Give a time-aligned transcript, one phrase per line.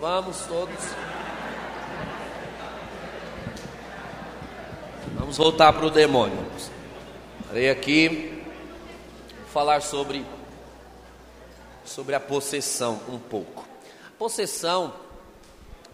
[0.00, 0.76] vamos todos.
[5.14, 6.38] Vamos voltar para o demônio.
[7.46, 8.42] Parei aqui
[9.52, 10.24] falar sobre
[11.84, 13.64] sobre a possessão um pouco.
[14.06, 14.94] A possessão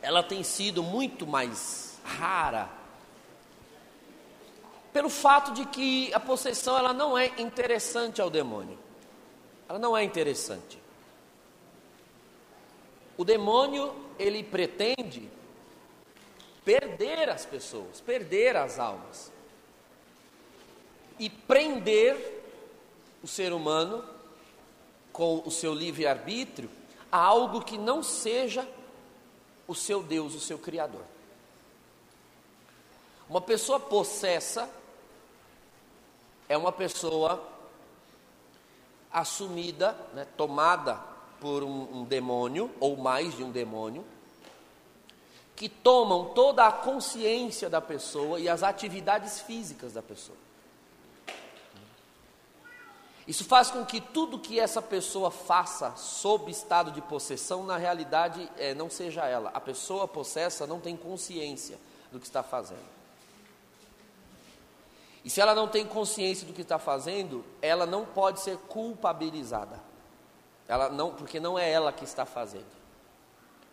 [0.02, 2.68] ela tem sido muito mais rara
[4.92, 8.78] pelo fato de que a possessão ela não é interessante ao demônio.
[9.68, 10.83] Ela não é interessante.
[13.16, 15.30] O demônio, ele pretende
[16.64, 19.30] perder as pessoas, perder as almas
[21.18, 22.42] e prender
[23.22, 24.04] o ser humano
[25.12, 26.68] com o seu livre-arbítrio
[27.12, 28.68] a algo que não seja
[29.68, 31.04] o seu Deus, o seu Criador.
[33.28, 34.68] Uma pessoa possessa
[36.48, 37.42] é uma pessoa
[39.10, 41.13] assumida, né, tomada
[41.44, 44.02] por um, um demônio, ou mais de um demônio,
[45.54, 50.38] que tomam toda a consciência da pessoa e as atividades físicas da pessoa.
[53.28, 58.50] Isso faz com que tudo que essa pessoa faça sob estado de possessão, na realidade,
[58.56, 59.50] é, não seja ela.
[59.52, 61.78] A pessoa possessa não tem consciência
[62.10, 62.94] do que está fazendo.
[65.22, 69.92] E se ela não tem consciência do que está fazendo, ela não pode ser culpabilizada.
[70.66, 72.72] Ela não, porque não é ela que está fazendo.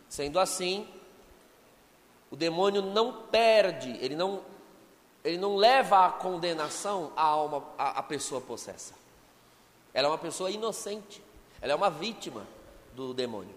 [0.10, 0.88] Sendo assim,
[2.30, 4.42] o demônio não perde, ele não,
[5.24, 8.94] ele não leva à condenação a alma, a, a pessoa possessa.
[9.94, 11.24] Ela é uma pessoa inocente,
[11.62, 12.46] ela é uma vítima
[12.94, 13.56] do demônio.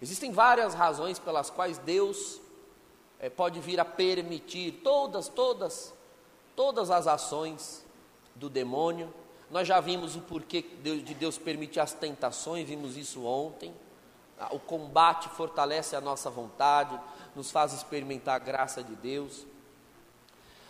[0.00, 2.40] Existem várias razões pelas quais Deus
[3.18, 5.94] é, pode vir a permitir todas, todas,
[6.54, 7.84] todas as ações
[8.34, 9.12] do demônio.
[9.50, 13.74] Nós já vimos o porquê de Deus permitir as tentações, vimos isso ontem.
[14.50, 16.98] O combate fortalece a nossa vontade,
[17.34, 19.46] nos faz experimentar a graça de Deus.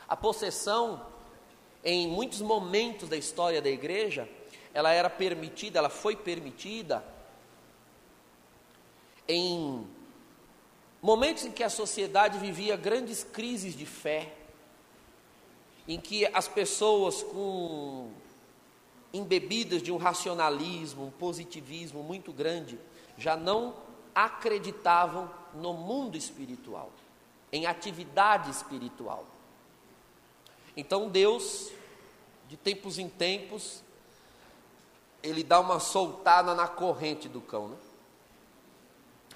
[0.09, 1.05] A possessão,
[1.83, 4.29] em muitos momentos da história da igreja,
[4.73, 7.03] ela era permitida, ela foi permitida
[9.27, 9.87] em
[11.07, 14.33] Momentos em que a sociedade vivia grandes crises de fé,
[15.87, 18.11] em que as pessoas com
[19.13, 22.79] embebidas de um racionalismo, um positivismo muito grande,
[23.17, 23.75] já não
[24.15, 26.91] acreditavam no mundo espiritual,
[27.53, 29.25] em atividade espiritual.
[30.77, 31.71] Então Deus,
[32.49, 33.83] de tempos em tempos,
[35.23, 37.77] ele dá uma soltada na corrente do cão, né?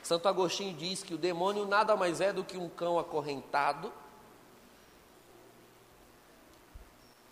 [0.02, 3.92] Santo Agostinho diz que o demônio nada mais é do que um cão acorrentado,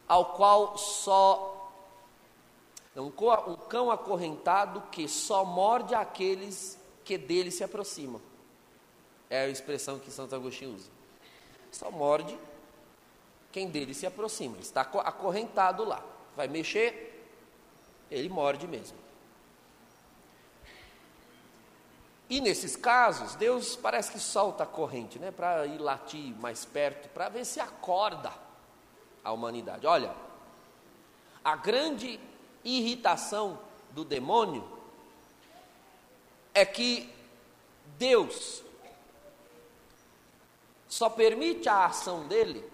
[0.07, 1.55] ao qual só.
[3.01, 3.11] Um
[3.69, 8.21] cão acorrentado que só morde aqueles que dele se aproximam.
[9.31, 10.91] É a expressão que Santo Agostinho usa.
[11.71, 12.37] Só morde
[13.53, 14.59] quem dele se aproxima.
[14.59, 16.03] Está acorrentado lá.
[16.37, 17.29] Vai mexer,
[18.11, 18.97] ele morde mesmo.
[22.31, 27.09] E nesses casos, Deus parece que solta a corrente, né, para ir latir mais perto,
[27.09, 28.31] para ver se acorda
[29.25, 29.87] a humanidade.
[29.87, 30.15] Olha,
[31.43, 32.21] a grande
[32.77, 33.59] irritação
[33.91, 34.67] do demônio
[36.53, 37.09] é que
[37.97, 38.63] Deus
[40.89, 42.65] só permite a ação dele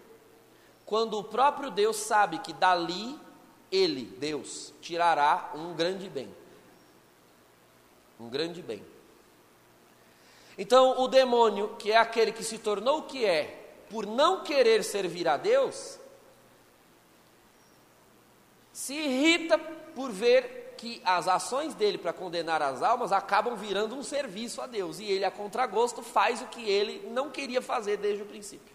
[0.86, 3.18] quando o próprio Deus sabe que dali
[3.70, 6.32] ele, Deus, tirará um grande bem.
[8.20, 8.84] Um grande bem.
[10.56, 14.84] Então, o demônio, que é aquele que se tornou o que é, por não querer
[14.84, 15.98] servir a Deus,
[18.72, 19.58] se irrita
[19.94, 24.66] por ver que as ações dele para condenar as almas acabam virando um serviço a
[24.66, 28.74] Deus, e ele, a contragosto, faz o que ele não queria fazer desde o princípio.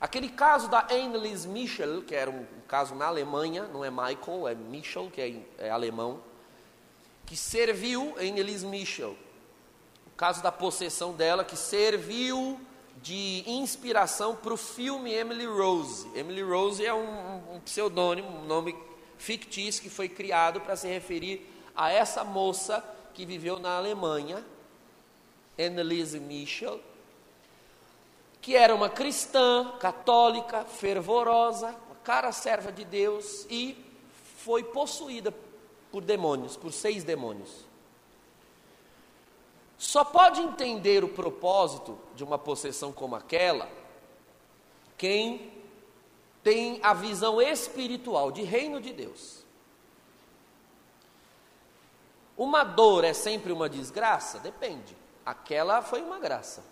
[0.00, 4.54] Aquele caso da Annelies Michel, que era um caso na Alemanha, não é Michael, é
[4.54, 6.20] Michel, que é, é alemão,
[7.24, 9.16] que serviu Annelies Michel
[10.16, 12.60] caso da possessão dela, que serviu
[13.02, 16.08] de inspiração para o filme Emily Rose.
[16.14, 18.74] Emily Rose é um, um pseudônimo, um nome
[19.24, 22.84] fictício que foi criado para se referir a essa moça
[23.14, 24.44] que viveu na Alemanha,
[25.58, 26.78] Anneliese Michel,
[28.42, 33.82] que era uma cristã católica, fervorosa, uma cara serva de Deus e
[34.36, 35.34] foi possuída
[35.90, 37.64] por demônios, por seis demônios.
[39.78, 43.68] Só pode entender o propósito de uma possessão como aquela
[44.98, 45.53] quem
[46.44, 49.42] tem a visão espiritual de reino de Deus.
[52.36, 54.38] Uma dor é sempre uma desgraça?
[54.38, 54.94] Depende.
[55.24, 56.62] Aquela foi uma graça.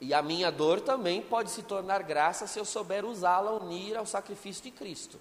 [0.00, 4.06] E a minha dor também pode se tornar graça se eu souber usá-la, unir ao
[4.06, 5.20] sacrifício de Cristo.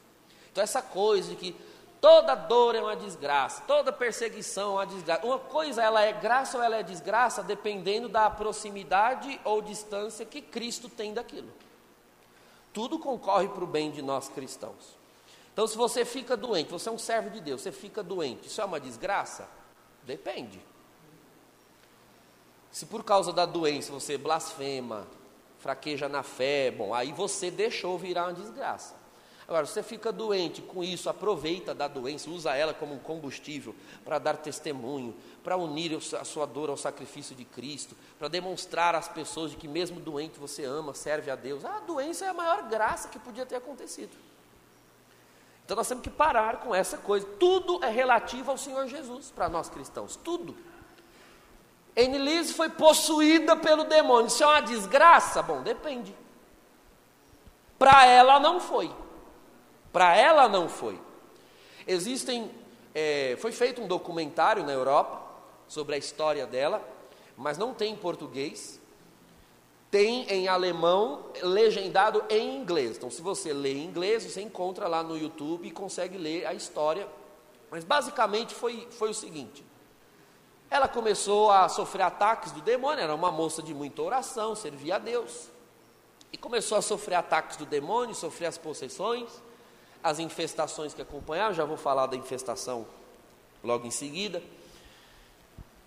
[0.52, 1.56] Então, essa coisa de que
[2.00, 5.26] toda dor é uma desgraça, toda perseguição é uma desgraça.
[5.26, 10.42] Uma coisa, ela é graça ou ela é desgraça, dependendo da proximidade ou distância que
[10.42, 11.52] Cristo tem daquilo.
[12.80, 14.98] Tudo concorre para o bem de nós cristãos.
[15.52, 18.62] Então, se você fica doente, você é um servo de Deus, você fica doente, isso
[18.62, 19.50] é uma desgraça?
[20.04, 20.62] Depende.
[22.72, 25.06] Se por causa da doença você blasfema,
[25.58, 28.96] fraqueja na fé, bom, aí você deixou virar uma desgraça.
[29.50, 33.74] Agora, você fica doente com isso, aproveita da doença, usa ela como um combustível
[34.06, 39.08] para dar testemunho, para unir a sua dor ao sacrifício de Cristo, para demonstrar às
[39.08, 41.66] pessoas de que mesmo doente você ama, serve a Deus.
[41.66, 44.16] A doença é a maior graça que podia ter acontecido.
[45.66, 47.26] Então nós temos que parar com essa coisa.
[47.40, 50.56] Tudo é relativo ao Senhor Jesus para nós cristãos, tudo.
[51.96, 54.28] Enilise foi possuída pelo demônio.
[54.28, 55.42] Isso é uma desgraça?
[55.42, 56.16] Bom, depende.
[57.80, 58.94] Para ela não foi.
[59.92, 61.00] Para ela não foi.
[61.88, 62.52] Existem.
[62.94, 65.22] É, foi feito um documentário na Europa
[65.68, 66.82] sobre a história dela,
[67.38, 68.80] mas não tem em português.
[69.92, 72.98] Tem em alemão, legendado em inglês.
[72.98, 76.54] Então, se você lê em inglês, você encontra lá no YouTube e consegue ler a
[76.54, 77.08] história.
[77.72, 79.66] Mas basicamente foi, foi o seguinte:
[80.70, 85.00] ela começou a sofrer ataques do demônio, era uma moça de muita oração, servia a
[85.00, 85.50] Deus.
[86.32, 89.42] E começou a sofrer ataques do demônio, sofrer as possessões,
[90.04, 92.88] as infestações que acompanhavam, já vou falar da infestação
[93.64, 94.42] logo em seguida.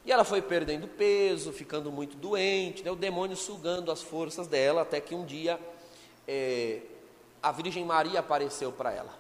[0.05, 2.91] E ela foi perdendo peso, ficando muito doente, né?
[2.91, 5.61] o demônio sugando as forças dela, até que um dia
[6.27, 6.83] é,
[7.43, 9.19] a Virgem Maria apareceu para ela.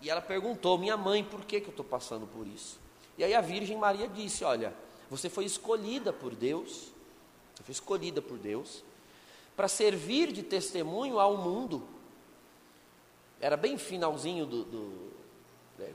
[0.00, 2.78] E ela perguntou: Minha mãe, por que, que eu estou passando por isso?
[3.16, 4.74] E aí a Virgem Maria disse: Olha,
[5.10, 6.92] você foi escolhida por Deus,
[7.54, 8.84] você foi escolhida por Deus,
[9.56, 11.88] para servir de testemunho ao mundo.
[13.40, 14.64] Era bem finalzinho do.
[14.64, 15.12] do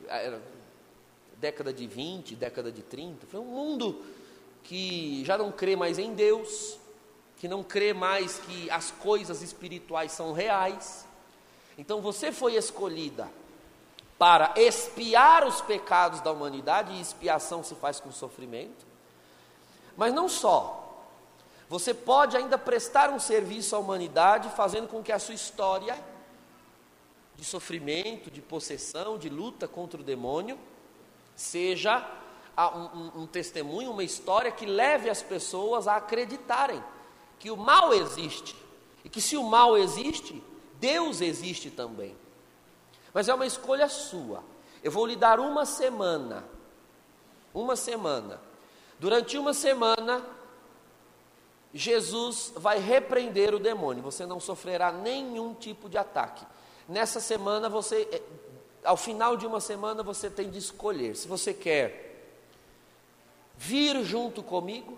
[0.08, 0.42] era
[1.38, 3.26] década de 20, década de 30.
[3.26, 4.04] Foi um mundo
[4.64, 6.78] que já não crê mais em Deus,
[7.38, 11.08] que não crê mais que as coisas espirituais são reais.
[11.78, 13.28] Então você foi escolhida
[14.20, 18.86] para expiar os pecados da humanidade, e expiação se faz com sofrimento.
[19.98, 21.06] Mas não só,
[21.68, 25.98] você pode ainda prestar um serviço à humanidade, fazendo com que a sua história
[27.36, 30.58] de sofrimento, de possessão, de luta contra o demônio,
[31.36, 32.08] seja
[32.58, 36.84] um, um, um testemunho, uma história que leve as pessoas a acreditarem
[37.40, 38.56] que o mal existe
[39.04, 40.44] e que se o mal existe,
[40.80, 42.16] Deus existe também.
[43.14, 44.44] Mas é uma escolha sua.
[44.84, 46.44] Eu vou lhe dar uma semana.
[47.54, 48.40] Uma semana.
[49.00, 50.24] Durante uma semana,
[51.74, 54.04] Jesus vai repreender o demônio.
[54.04, 56.46] Você não sofrerá nenhum tipo de ataque.
[56.92, 58.22] Nessa semana, você, eh,
[58.84, 62.28] ao final de uma semana, você tem de escolher se você quer
[63.58, 64.98] vir junto comigo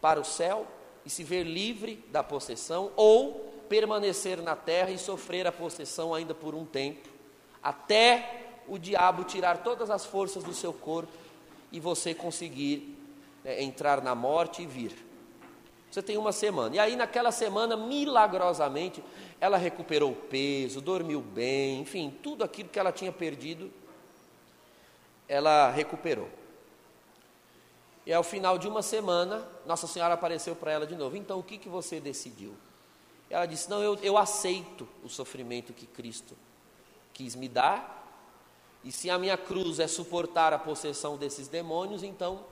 [0.00, 0.66] para o céu
[1.06, 6.34] e se ver livre da possessão, ou permanecer na terra e sofrer a possessão ainda
[6.34, 7.08] por um tempo
[7.62, 11.12] até o diabo tirar todas as forças do seu corpo
[11.70, 12.98] e você conseguir
[13.44, 15.14] né, entrar na morte e vir.
[15.94, 16.74] Você tem uma semana.
[16.74, 19.00] E aí, naquela semana, milagrosamente,
[19.44, 23.70] ela recuperou o peso, dormiu bem, enfim, tudo aquilo que ela tinha perdido,
[25.28, 26.30] ela recuperou.
[28.06, 31.14] E ao final de uma semana, Nossa Senhora apareceu para ela de novo.
[31.14, 32.54] Então, o que, que você decidiu?
[33.28, 36.34] Ela disse: Não, eu, eu aceito o sofrimento que Cristo
[37.12, 38.02] quis me dar,
[38.82, 42.46] e se a minha cruz é suportar a possessão desses demônios, então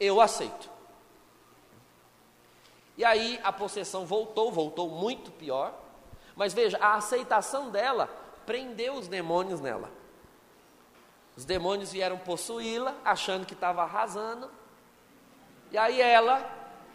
[0.00, 0.68] eu aceito.
[2.96, 5.74] E aí a possessão voltou, voltou muito pior,
[6.34, 8.08] mas veja, a aceitação dela
[8.46, 9.90] prendeu os demônios nela.
[11.36, 14.50] Os demônios vieram possuí-la, achando que estava arrasando.
[15.70, 16.42] E aí ela,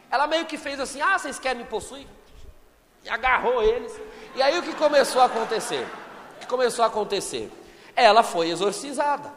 [0.09, 2.07] ela meio que fez assim: ah, vocês querem me possuir?
[3.03, 3.93] E agarrou eles.
[4.35, 5.87] E aí o que começou a acontecer?
[6.41, 7.49] que começou a acontecer?
[7.95, 9.31] Ela foi exorcizada.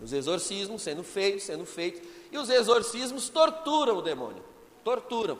[0.00, 2.00] Os exorcismos sendo feitos, sendo feitos,
[2.30, 4.42] e os exorcismos torturam o demônio,
[4.82, 5.38] torturam.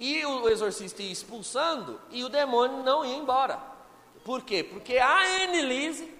[0.00, 3.60] E o exorcista ia expulsando e o demônio não ia embora.
[4.24, 4.64] Por quê?
[4.64, 6.10] Porque a Annelise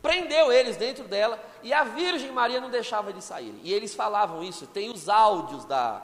[0.00, 3.54] prendeu eles dentro dela e a Virgem Maria não deixava de sair.
[3.62, 6.02] E eles falavam isso, tem os áudios da,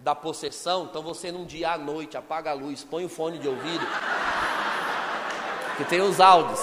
[0.00, 0.88] da possessão.
[0.90, 3.86] Então você num dia à noite apaga a luz, põe o fone de ouvido,
[5.78, 6.60] que tem os áudios.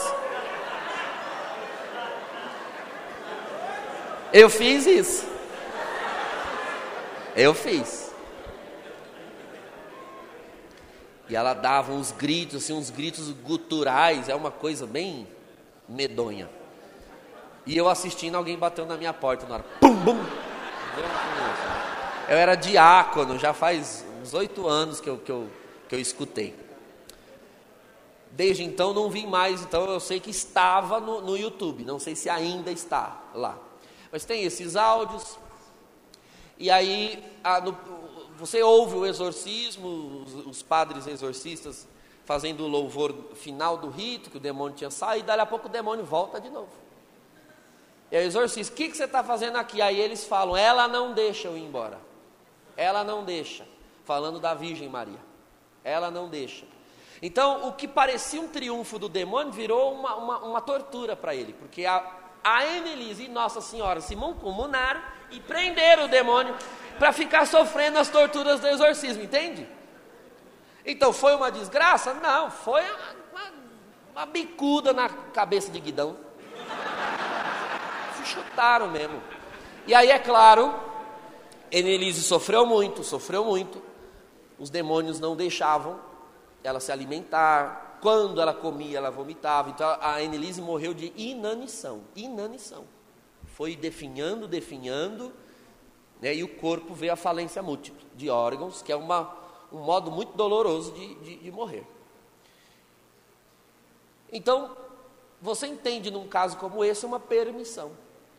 [4.33, 5.25] Eu fiz isso.
[7.33, 8.10] Eu fiz.
[11.31, 15.25] E ela dava uns gritos, assim, uns gritos guturais, é uma coisa bem
[15.87, 16.49] medonha.
[17.65, 19.65] E eu assistindo, alguém bateu na minha porta na hora.
[19.79, 20.17] Pum, bum!
[22.27, 25.49] Eu era diácono, já faz uns oito anos que eu, que, eu,
[25.87, 26.53] que eu escutei.
[28.31, 32.13] Desde então não vi mais, então eu sei que estava no, no YouTube, não sei
[32.13, 33.57] se ainda está lá.
[34.11, 35.39] Mas tem esses áudios,
[36.59, 37.71] e aí a, no,
[38.41, 41.87] você ouve o exorcismo, os, os, padres exorcistas
[42.25, 45.71] fazendo o louvor final do rito, que o demônio tinha saído, daí a pouco o
[45.71, 46.71] demônio volta de novo.
[48.11, 49.79] E aí o exorcista, o que, que você está fazendo aqui?
[49.79, 51.99] Aí eles falam, ela não deixa eu ir embora.
[52.75, 53.63] Ela não deixa.
[54.05, 55.19] Falando da Virgem Maria.
[55.83, 56.65] Ela não deixa.
[57.21, 61.53] Então, o que parecia um triunfo do demônio virou uma, uma, uma tortura para ele,
[61.53, 62.03] porque a,
[62.43, 66.57] a Annelise e Nossa Senhora se mancomunaram e prenderam o demônio
[66.97, 69.67] para ficar sofrendo as torturas do exorcismo, entende?
[70.85, 72.13] Então, foi uma desgraça?
[72.15, 73.51] Não, foi uma,
[74.13, 76.17] uma bicuda na cabeça de Guidão.
[78.17, 79.21] Se chutaram mesmo.
[79.85, 80.73] E aí, é claro,
[81.73, 83.81] Annelise sofreu muito, sofreu muito.
[84.59, 85.99] Os demônios não deixavam
[86.63, 87.97] ela se alimentar.
[88.01, 89.69] Quando ela comia, ela vomitava.
[89.69, 92.01] Então a Annelise morreu de inanição.
[92.15, 92.83] Inanição.
[93.45, 95.31] Foi definhando, definhando,
[96.21, 99.35] né, e o corpo veio à falência múltipla de órgãos, que é uma,
[99.71, 101.85] um modo muito doloroso de, de, de morrer.
[104.31, 104.77] Então,
[105.41, 107.91] você entende num caso como esse uma permissão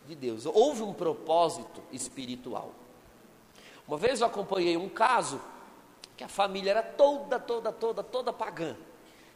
[0.07, 0.47] de Deus.
[0.47, 2.71] Houve um propósito espiritual.
[3.87, 5.41] Uma vez eu acompanhei um caso
[6.17, 8.77] que a família era toda, toda, toda, toda pagã.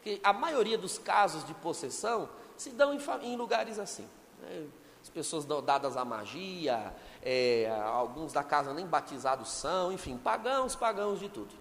[0.02, 4.08] Que a maioria dos casos de possessão se dão em, em lugares assim.
[4.40, 4.66] Né?
[5.06, 11.20] As pessoas dadas à magia, é, alguns da casa nem batizados são, enfim, pagãos, pagãos
[11.20, 11.54] de tudo.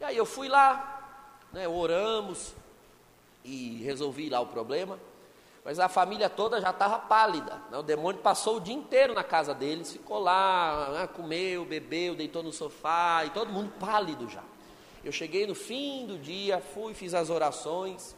[0.00, 2.54] E aí eu fui lá, né, oramos
[3.44, 4.96] e resolvi lá o problema.
[5.64, 7.60] Mas a família toda já estava pálida.
[7.68, 7.78] Né?
[7.78, 11.08] O demônio passou o dia inteiro na casa deles, ficou lá, né?
[11.08, 14.44] comeu, bebeu, deitou no sofá, e todo mundo pálido já.
[15.02, 18.14] Eu cheguei no fim do dia, fui, fiz as orações.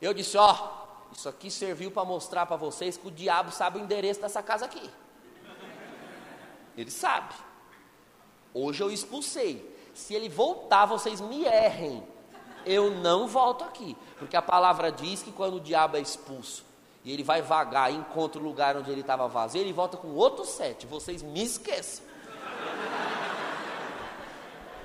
[0.00, 3.82] Eu disse: Ó, isso aqui serviu para mostrar para vocês que o diabo sabe o
[3.82, 4.90] endereço dessa casa aqui.
[6.76, 7.34] Ele sabe.
[8.54, 9.76] Hoje eu expulsei.
[9.94, 12.06] Se ele voltar, vocês me errem
[12.68, 13.96] eu não volto aqui.
[14.18, 16.64] Porque a palavra diz que quando o diabo é expulso
[17.04, 20.48] e ele vai vagar encontra o lugar onde ele estava vazio, ele volta com outros
[20.50, 20.86] sete.
[20.86, 22.04] Vocês me esqueçam.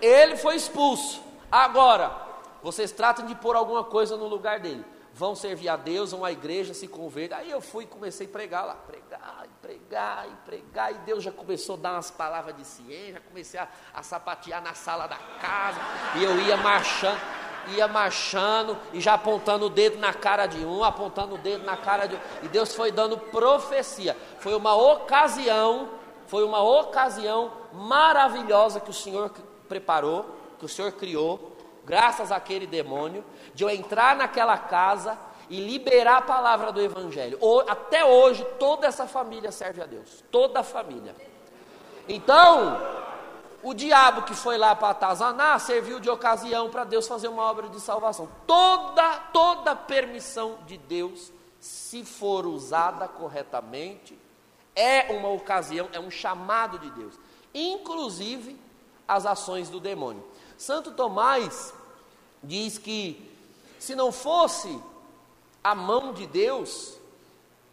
[0.01, 1.21] Ele foi expulso.
[1.51, 2.15] Agora,
[2.61, 4.85] vocês tratam de pôr alguma coisa no lugar dele.
[5.15, 7.35] Vão servir a Deus, vão à igreja, se converter.
[7.35, 8.73] Aí eu fui e comecei a pregar lá.
[8.73, 10.91] Pregar, pregar, pregar.
[10.91, 13.13] E Deus já começou a dar umas palavras de ciência.
[13.13, 15.79] Já comecei a, a sapatear na sala da casa.
[16.17, 20.83] E eu ia marchando ia marchando e já apontando o dedo na cara de um,
[20.83, 22.19] apontando o dedo na cara de um.
[22.43, 24.17] E Deus foi dando profecia.
[24.39, 25.89] Foi uma ocasião,
[26.27, 29.31] foi uma ocasião maravilhosa que o Senhor
[29.69, 30.25] preparou,
[30.59, 31.52] que o Senhor criou,
[31.85, 33.23] graças àquele demônio,
[33.53, 35.17] de eu entrar naquela casa
[35.49, 37.37] e liberar a palavra do Evangelho.
[37.67, 40.23] Até hoje, toda essa família serve a Deus.
[40.31, 41.15] Toda a família.
[42.07, 42.79] Então,
[43.61, 47.69] o diabo que foi lá para atazanar serviu de ocasião para Deus fazer uma obra
[47.69, 48.29] de salvação.
[48.47, 54.17] Toda, toda permissão de Deus, se for usada corretamente,
[54.75, 57.13] é uma ocasião, é um chamado de Deus.
[57.53, 58.59] Inclusive
[59.07, 60.23] as ações do demônio.
[60.63, 61.73] Santo Tomás
[62.41, 63.29] diz que
[63.77, 64.81] se não fosse
[65.61, 66.97] a mão de Deus,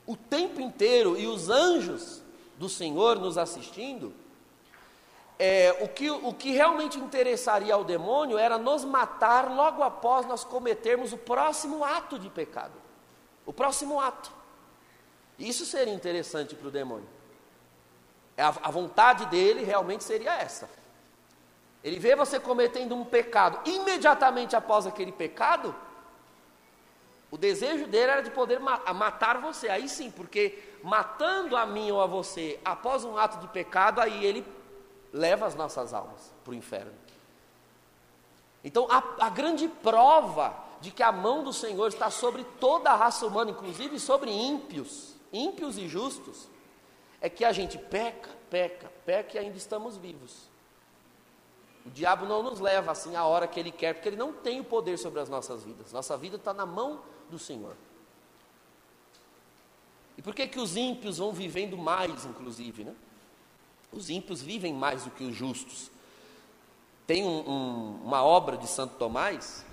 [0.04, 2.20] o tempo inteiro e os anjos
[2.58, 4.12] do Senhor nos assistindo,
[5.38, 10.42] é, o, que, o que realmente interessaria ao demônio era nos matar logo após nós
[10.42, 12.74] cometermos o próximo ato de pecado.
[13.46, 14.32] O próximo ato.
[15.38, 17.08] Isso seria interessante para o demônio.
[18.36, 20.79] A, a vontade dele realmente seria essa.
[21.82, 25.74] Ele vê você cometendo um pecado, imediatamente após aquele pecado,
[27.30, 29.68] o desejo dele era de poder matar você.
[29.68, 34.24] Aí sim, porque matando a mim ou a você após um ato de pecado, aí
[34.24, 34.44] ele
[35.12, 36.92] leva as nossas almas para o inferno.
[38.64, 42.96] Então, a, a, grande prova de que a mão do Senhor está sobre toda a
[42.96, 46.48] raça humana, inclusive sobre ímpios, ímpios e justos,
[47.20, 50.49] é que a gente peca, peca, peca e ainda estamos vivos.
[51.84, 54.60] O diabo não nos leva assim a hora que ele quer, porque ele não tem
[54.60, 55.92] o poder sobre as nossas vidas.
[55.92, 57.74] Nossa vida está na mão do Senhor.
[60.18, 62.84] E por que, que os ímpios vão vivendo mais, inclusive?
[62.84, 62.94] Né?
[63.90, 65.90] Os ímpios vivem mais do que os justos.
[67.06, 69.64] Tem um, um, uma obra de Santo Tomás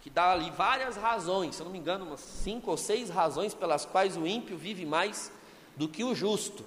[0.00, 3.54] que dá ali várias razões, se eu não me engano, umas cinco ou seis razões
[3.54, 5.32] pelas quais o ímpio vive mais
[5.76, 6.64] do que o justo.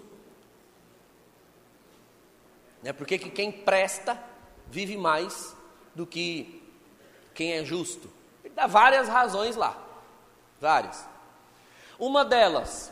[2.84, 4.22] É porque que quem presta
[4.68, 5.56] vive mais
[5.96, 6.64] do que
[7.34, 8.10] quem é justo.
[8.44, 9.78] Ele dá várias razões lá,
[10.60, 11.08] várias.
[12.00, 12.92] Uma delas,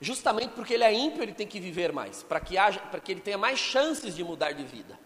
[0.00, 2.54] justamente porque ele é ímpio, ele tem que viver mais, para que
[3.04, 4.98] que ele tenha mais chances de mudar de vida.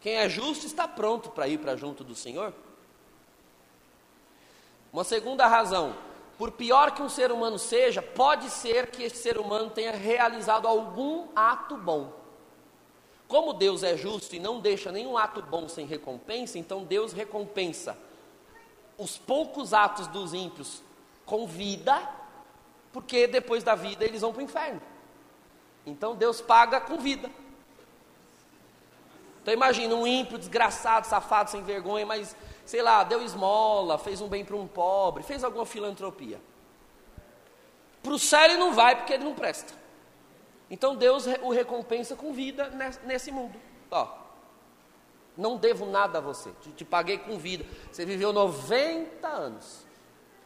[0.00, 2.52] Quem é justo está pronto para ir para junto do Senhor.
[4.92, 5.96] Uma segunda razão,
[6.36, 10.66] por pior que um ser humano seja, pode ser que esse ser humano tenha realizado
[10.66, 12.21] algum ato bom.
[13.32, 17.96] Como Deus é justo e não deixa nenhum ato bom sem recompensa, então Deus recompensa
[18.98, 20.82] os poucos atos dos ímpios
[21.24, 21.98] com vida
[22.92, 24.82] porque depois da vida eles vão para o inferno.
[25.86, 27.30] Então Deus paga com vida.
[29.40, 32.36] Então imagina um ímpio, desgraçado, safado, sem vergonha, mas
[32.66, 36.38] sei lá, deu esmola, fez um bem para um pobre, fez alguma filantropia.
[38.02, 39.80] Para o céu ele não vai porque ele não presta.
[40.72, 42.70] Então Deus o recompensa com vida
[43.04, 43.54] nesse mundo.
[43.90, 44.08] Ó,
[45.36, 47.62] não devo nada a você, te, te paguei com vida.
[47.90, 49.84] Você viveu 90 anos,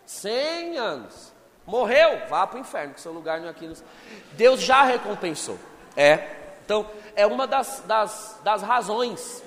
[0.04, 1.32] 100 anos.
[1.64, 3.72] Morreu, vá para o inferno, que seu lugar não é aqui.
[4.32, 5.58] Deus já recompensou.
[5.96, 6.28] É.
[6.64, 9.44] Então, é uma das, das, das razões.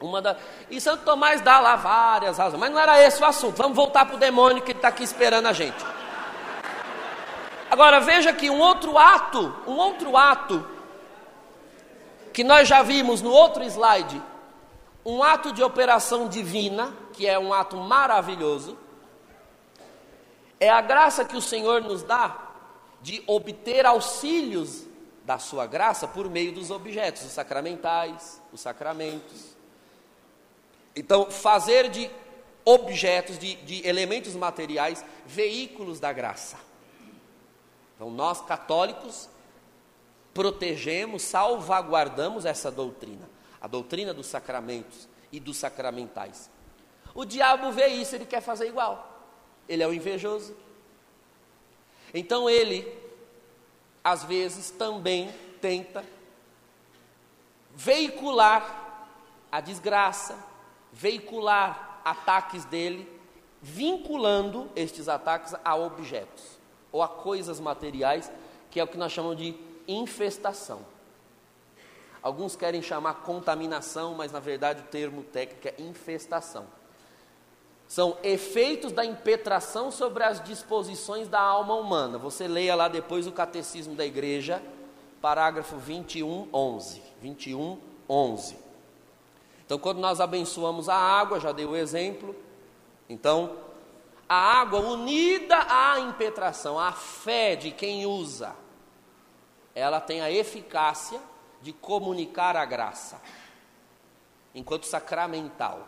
[0.00, 0.36] Uma da...
[0.70, 3.56] E Santo Tomás dá lá várias razões, mas não era esse o assunto.
[3.56, 5.84] Vamos voltar para o demônio que está aqui esperando a gente.
[7.70, 10.66] Agora veja que um outro ato, um outro ato
[12.32, 14.20] que nós já vimos no outro slide,
[15.04, 18.76] um ato de operação divina, que é um ato maravilhoso,
[20.58, 22.48] é a graça que o Senhor nos dá
[23.00, 24.84] de obter auxílios
[25.24, 29.54] da sua graça por meio dos objetos, os sacramentais, os sacramentos.
[30.94, 32.10] Então, fazer de
[32.64, 36.69] objetos, de, de elementos materiais, veículos da graça.
[38.00, 39.28] Então, nós católicos
[40.32, 43.28] protegemos, salvaguardamos essa doutrina,
[43.60, 46.48] a doutrina dos sacramentos e dos sacramentais.
[47.14, 49.10] O diabo vê isso, ele quer fazer igual
[49.68, 50.56] ele é o invejoso.
[52.14, 52.90] Então ele,
[54.02, 56.04] às vezes, também tenta
[57.76, 58.98] veicular
[59.52, 60.42] a desgraça,
[60.90, 63.06] veicular ataques dele,
[63.60, 66.59] vinculando estes ataques a objetos
[66.92, 68.30] ou a coisas materiais,
[68.70, 69.54] que é o que nós chamamos de
[69.86, 70.80] infestação.
[72.22, 76.66] Alguns querem chamar contaminação, mas na verdade o termo técnico é infestação
[77.90, 82.18] são efeitos da impetração sobre as disposições da alma humana.
[82.18, 84.62] Você leia lá depois o Catecismo da Igreja,
[85.20, 87.02] parágrafo 21, 11.
[87.20, 88.56] 21, 11.
[89.66, 92.32] Então, quando nós abençoamos a água, já dei o exemplo.
[93.08, 93.56] Então,
[94.30, 98.54] a água unida à impetração, à fé de quem usa,
[99.74, 101.20] ela tem a eficácia
[101.60, 103.20] de comunicar a graça,
[104.54, 105.84] enquanto sacramental.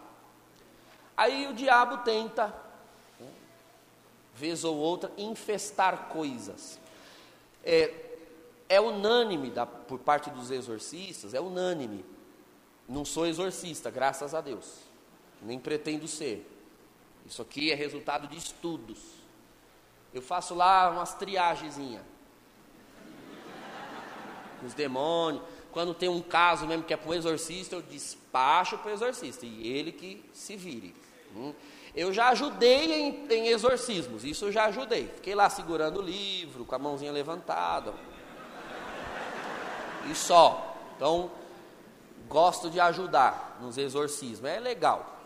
[1.16, 2.52] Aí o diabo tenta,
[4.34, 6.80] vez ou outra, infestar coisas.
[7.62, 7.94] É,
[8.68, 12.04] é unânime da, por parte dos exorcistas, é unânime.
[12.88, 14.78] Não sou exorcista, graças a Deus.
[15.40, 16.51] Nem pretendo ser.
[17.26, 18.98] Isso aqui é resultado de estudos.
[20.12, 22.02] Eu faço lá umas triagenzinhas.
[24.64, 25.42] Os demônios.
[25.72, 29.46] Quando tem um caso mesmo que é para um exorcista, eu despacho para o exorcista.
[29.46, 30.94] E ele que se vire.
[31.34, 31.54] Hum?
[31.94, 35.08] Eu já ajudei em, em, exorcismos, isso eu já ajudei.
[35.08, 37.92] Fiquei lá segurando o livro, com a mãozinha levantada.
[40.10, 40.74] E só.
[40.96, 41.30] Então,
[42.28, 45.21] gosto de ajudar nos exorcismos, é legal.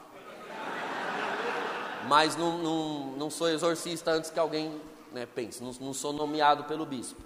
[2.07, 4.81] Mas não, não, não sou exorcista antes que alguém
[5.13, 7.21] né, pense, não, não sou nomeado pelo bispo.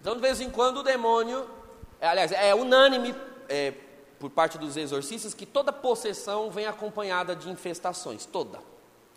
[0.00, 1.48] Então, de vez em quando, o demônio,
[2.00, 3.14] é, aliás, é unânime.
[3.48, 3.74] É,
[4.22, 8.60] por parte dos exorcistas que toda possessão vem acompanhada de infestações, toda,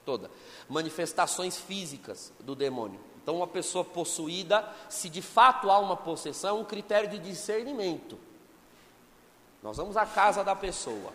[0.03, 0.31] toda,
[0.67, 2.99] manifestações físicas do demônio.
[3.21, 8.17] Então, uma pessoa possuída, se de fato há uma possessão, um critério de discernimento.
[9.61, 11.13] Nós vamos à casa da pessoa.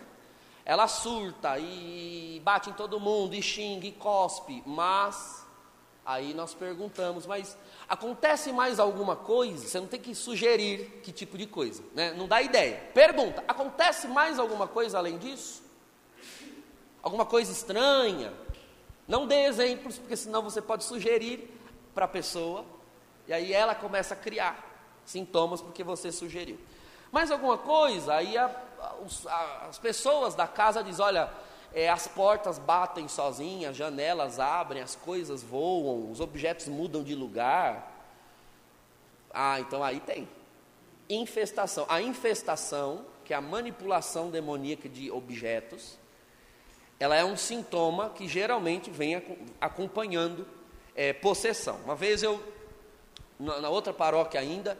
[0.65, 5.45] Ela surta e bate em todo mundo, e xinga, e cospe, mas
[6.05, 7.57] aí nós perguntamos, mas
[7.91, 9.67] Acontece mais alguma coisa?
[9.67, 12.13] Você não tem que sugerir que tipo de coisa, né?
[12.13, 12.77] Não dá ideia.
[12.93, 15.61] Pergunta: acontece mais alguma coisa além disso?
[17.03, 18.31] Alguma coisa estranha?
[19.05, 21.53] Não dê exemplos, porque senão você pode sugerir
[21.93, 22.63] para a pessoa,
[23.27, 24.65] e aí ela começa a criar
[25.03, 26.57] sintomas porque você sugeriu.
[27.11, 28.49] Mais alguma coisa, aí a,
[29.27, 31.29] a, as pessoas da casa dizem: olha,
[31.73, 37.15] é, as portas batem sozinhas, as janelas abrem, as coisas voam, os objetos mudam de
[37.15, 37.91] lugar.
[39.33, 40.27] Ah, então aí tem.
[41.09, 41.85] Infestação.
[41.89, 45.97] A infestação, que é a manipulação demoníaca de objetos,
[46.99, 49.21] ela é um sintoma que geralmente vem
[49.59, 50.47] acompanhando
[50.95, 51.77] é, possessão.
[51.83, 52.41] Uma vez eu,
[53.39, 54.77] na outra paróquia ainda,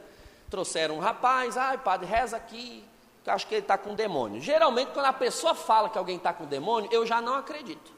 [0.52, 2.84] trouxeram um rapaz, ai padre, reza aqui,
[3.24, 4.38] que eu acho que ele está com demônio.
[4.38, 7.90] Geralmente, quando a pessoa fala que alguém está com demônio, eu já não acredito.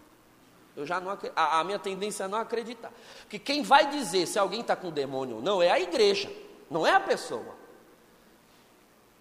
[0.77, 2.93] Eu já não a, a minha tendência é não acreditar.
[3.23, 6.31] Porque quem vai dizer se alguém está com demônio ou não é a igreja,
[6.71, 7.57] não é a pessoa.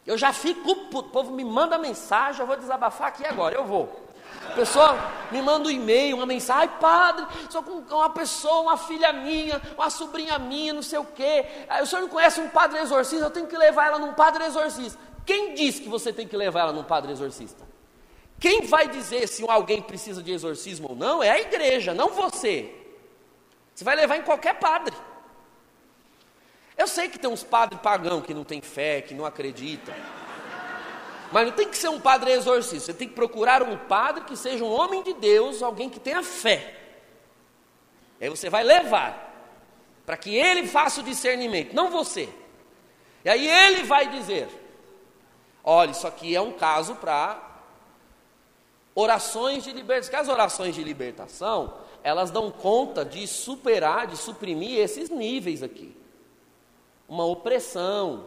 [0.05, 4.02] Eu já fico, o povo me manda mensagem, eu vou desabafar aqui agora, eu vou.
[4.55, 4.95] Pessoa
[5.31, 9.59] me manda um e-mail, uma mensagem, ai padre, sou com uma pessoa, uma filha minha,
[9.75, 11.45] uma sobrinha minha, não sei o quê.
[11.81, 14.99] O senhor não conhece um padre exorcista, eu tenho que levar ela num padre exorcista.
[15.25, 17.63] Quem diz que você tem que levar ela num padre exorcista?
[18.39, 22.73] Quem vai dizer se alguém precisa de exorcismo ou não é a igreja, não você.
[23.73, 24.95] Você vai levar em qualquer padre.
[26.77, 29.93] Eu sei que tem uns padres pagão que não tem fé, que não acredita.
[31.33, 32.85] Mas não tem que ser um padre exorcista.
[32.85, 36.21] Você tem que procurar um padre que seja um homem de Deus, alguém que tenha
[36.21, 36.79] fé.
[38.21, 39.33] Aí você vai levar
[40.05, 42.29] para que ele faça o discernimento, não você.
[43.25, 44.47] E aí ele vai dizer:
[45.63, 47.41] olha, isso aqui é um caso para
[48.93, 50.11] orações de libertação.
[50.11, 55.97] Que as orações de libertação, elas dão conta de superar, de suprimir esses níveis aqui.
[57.09, 58.25] Uma opressão,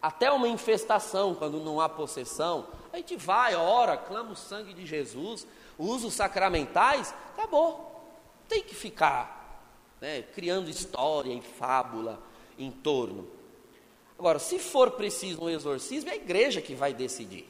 [0.00, 4.86] até uma infestação, quando não há possessão, a gente vai, ora, clama o sangue de
[4.86, 5.46] Jesus,
[5.78, 8.08] usa os sacramentais, acabou.
[8.48, 9.40] Tem que ficar
[10.00, 12.20] né, criando história e fábula
[12.58, 13.28] em torno.
[14.18, 17.48] Agora, se for preciso um exorcismo, é a igreja que vai decidir.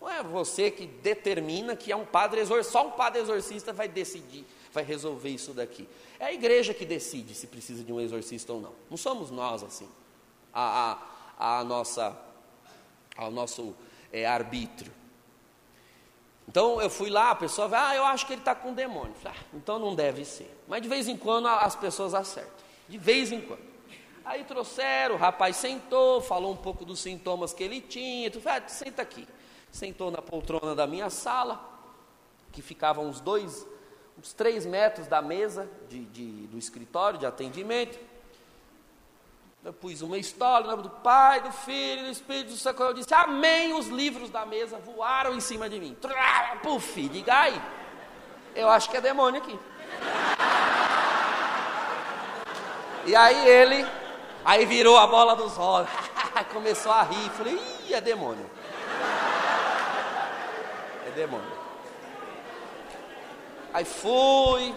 [0.00, 3.86] Não é você que determina que é um padre exorcista, só um padre exorcista vai
[3.86, 5.86] decidir, vai resolver isso daqui.
[6.18, 8.72] É a igreja que decide se precisa de um exorcista ou não.
[8.88, 9.88] Não somos nós assim.
[10.52, 10.98] A, a,
[11.40, 12.14] a nossa,
[13.16, 13.74] ao nosso
[14.12, 14.92] é, arbítrio.
[16.46, 19.14] Então eu fui lá, a pessoa vai, ah, eu acho que ele está com demônio.
[19.24, 20.54] Ah, então não deve ser.
[20.68, 22.52] Mas de vez em quando as pessoas acertam.
[22.86, 23.70] De vez em quando.
[24.22, 28.30] Aí trouxeram, o rapaz sentou, falou um pouco dos sintomas que ele tinha.
[28.30, 29.26] Tu falou, ah, senta aqui.
[29.70, 31.64] Sentou na poltrona da minha sala,
[32.52, 33.66] que ficava uns dois,
[34.18, 37.98] uns três metros da mesa de, de, do escritório de atendimento.
[39.80, 42.82] Pus uma história, nome do Pai, do Filho, do Espírito Santo.
[42.82, 43.74] Eu disse, amém.
[43.74, 45.96] Os livros da mesa voaram em cima de mim.
[46.62, 47.62] Puf, diga aí.
[48.54, 49.58] Eu acho que é demônio aqui.
[53.06, 53.86] E aí ele
[54.44, 55.90] Aí virou a bola dos olhos,
[56.52, 57.30] começou a rir.
[57.30, 57.54] Falei,
[57.86, 58.48] ih, é demônio.
[61.06, 61.60] É demônio.
[63.72, 64.74] Aí fui,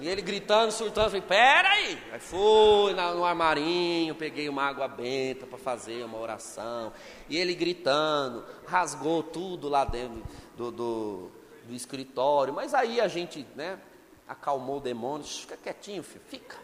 [0.00, 1.98] e ele gritando, surtando, falei, peraí.
[2.12, 6.92] Aí fui no armarinho, peguei uma água benta para fazer uma oração.
[7.28, 10.22] E ele gritando, rasgou tudo lá dentro
[10.56, 11.30] do, do,
[11.64, 12.54] do escritório.
[12.54, 13.78] Mas aí a gente, né,
[14.28, 15.26] acalmou o demônio.
[15.26, 16.56] Fica quietinho, filho, fica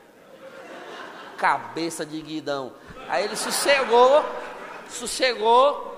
[1.36, 2.72] cabeça de guidão.
[3.08, 4.24] Aí ele sossegou,
[4.88, 5.92] sossegou.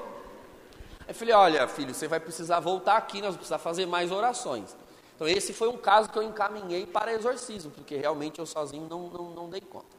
[1.01, 4.11] Aí eu falei: Olha, filho, você vai precisar voltar aqui, nós vamos precisar fazer mais
[4.11, 4.75] orações.
[5.17, 9.09] Então, esse foi um caso que eu encaminhei para exorcismo, porque realmente eu sozinho não,
[9.09, 9.97] não, não dei conta.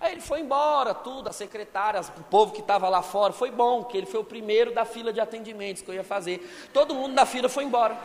[0.00, 3.84] Aí ele foi embora, tudo, a secretária, o povo que estava lá fora, foi bom,
[3.84, 6.68] que ele foi o primeiro da fila de atendimentos que eu ia fazer.
[6.72, 7.96] Todo mundo da fila foi embora.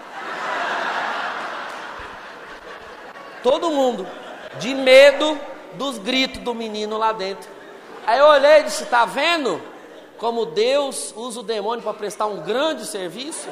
[3.41, 4.05] Todo mundo,
[4.59, 5.39] de medo
[5.75, 7.49] dos gritos do menino lá dentro.
[8.05, 9.61] Aí eu olhei e disse: Está vendo
[10.17, 13.47] como Deus usa o demônio para prestar um grande serviço?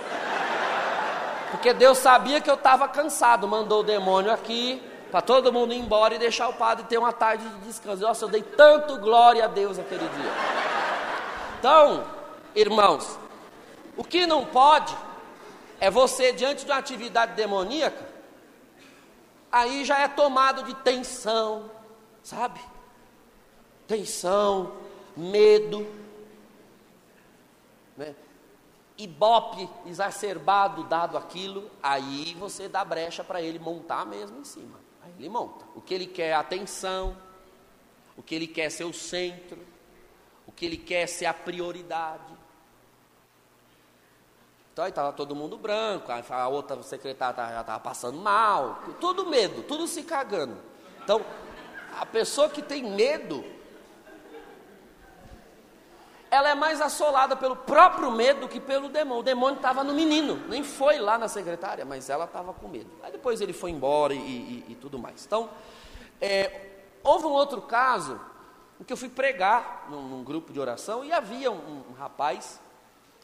[1.53, 5.77] Porque Deus sabia que eu estava cansado, mandou o demônio aqui para todo mundo ir
[5.77, 8.01] embora e deixar o padre ter uma tarde de descanso.
[8.01, 10.31] Nossa, eu dei tanto glória a Deus aquele dia.
[11.59, 12.05] Então,
[12.55, 13.19] irmãos,
[13.95, 14.97] o que não pode
[15.79, 18.03] é você, diante de uma atividade demoníaca,
[19.51, 21.69] aí já é tomado de tensão,
[22.23, 22.59] sabe?
[23.87, 24.71] Tensão,
[25.15, 25.85] medo,
[27.95, 28.15] né?
[29.03, 34.79] Ibope exacerbado dado aquilo, aí você dá brecha para ele montar mesmo em cima.
[35.03, 35.65] Aí ele monta.
[35.75, 37.15] O que ele quer é atenção,
[38.17, 39.59] o que ele quer é ser o centro,
[40.47, 42.33] o que ele quer é ser a prioridade.
[44.71, 49.61] Então aí estava todo mundo branco, a outra secretária já estava passando mal, tudo medo,
[49.63, 50.57] tudo se cagando.
[51.03, 51.23] Então,
[51.99, 53.45] a pessoa que tem medo,
[56.33, 59.19] ela é mais assolada pelo próprio medo do que pelo demônio.
[59.19, 62.89] O demônio estava no menino, nem foi lá na secretária, mas ela estava com medo.
[63.03, 65.23] Aí depois ele foi embora e, e, e tudo mais.
[65.23, 65.47] Então,
[66.19, 66.71] é,
[67.03, 68.19] houve um outro caso
[68.81, 72.59] em que eu fui pregar num, num grupo de oração e havia um, um rapaz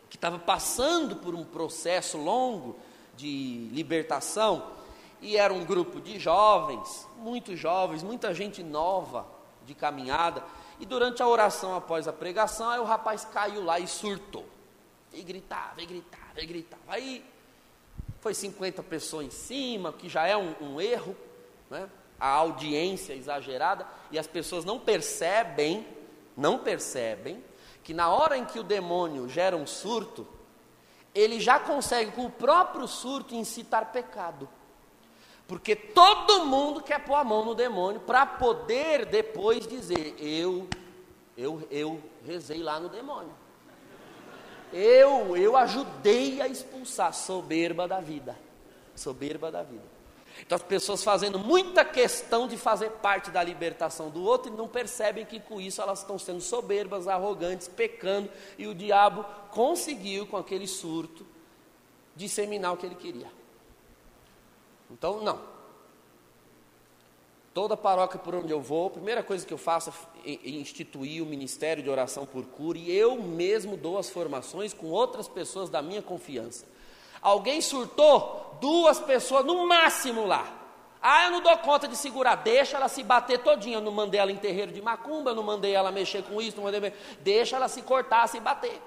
[0.07, 2.75] que estava passando por um processo longo
[3.17, 4.67] de libertação
[5.19, 9.25] e era um grupo de jovens, muito jovens, muita gente nova
[9.65, 10.43] de caminhada.
[10.79, 14.45] E durante a oração após a pregação, aí o rapaz caiu lá e surtou.
[15.11, 16.81] E gritava, e gritava, e gritava.
[16.87, 17.25] Aí
[18.21, 21.15] foi 50 pessoas em cima, que já é um, um erro,
[21.69, 21.89] né?
[22.19, 25.85] a audiência exagerada, e as pessoas não percebem,
[26.35, 27.43] não percebem,
[27.83, 30.27] que na hora em que o demônio gera um surto,
[31.13, 34.47] ele já consegue com o próprio surto incitar pecado.
[35.49, 40.67] Porque todo mundo quer pôr a mão no demônio para poder depois dizer: eu,
[41.35, 43.33] eu, eu rezei lá no demônio.
[44.71, 48.37] Eu, eu ajudei a expulsar soberba da vida.
[48.95, 49.81] Soberba da vida.
[50.39, 54.67] Então as pessoas fazendo muita questão de fazer parte da libertação do outro e não
[54.67, 60.37] percebem que com isso elas estão sendo soberbas, arrogantes, pecando, e o diabo conseguiu com
[60.37, 61.25] aquele surto
[62.15, 63.38] disseminar o que ele queria.
[64.89, 65.39] Então, não.
[67.53, 69.91] Toda paróquia por onde eu vou, a primeira coisa que eu faço
[70.25, 74.87] é instituir o ministério de oração por cura e eu mesmo dou as formações com
[74.87, 76.65] outras pessoas da minha confiança.
[77.21, 80.55] Alguém surtou, duas pessoas no máximo lá.
[81.01, 83.77] Ah, eu não dou conta de segurar, deixa ela se bater todinha.
[83.77, 86.57] Eu não mandei ela em terreiro de macumba, eu não mandei ela mexer com isso,
[86.57, 86.93] não mandei.
[87.21, 88.81] Deixa ela se cortar, se bater.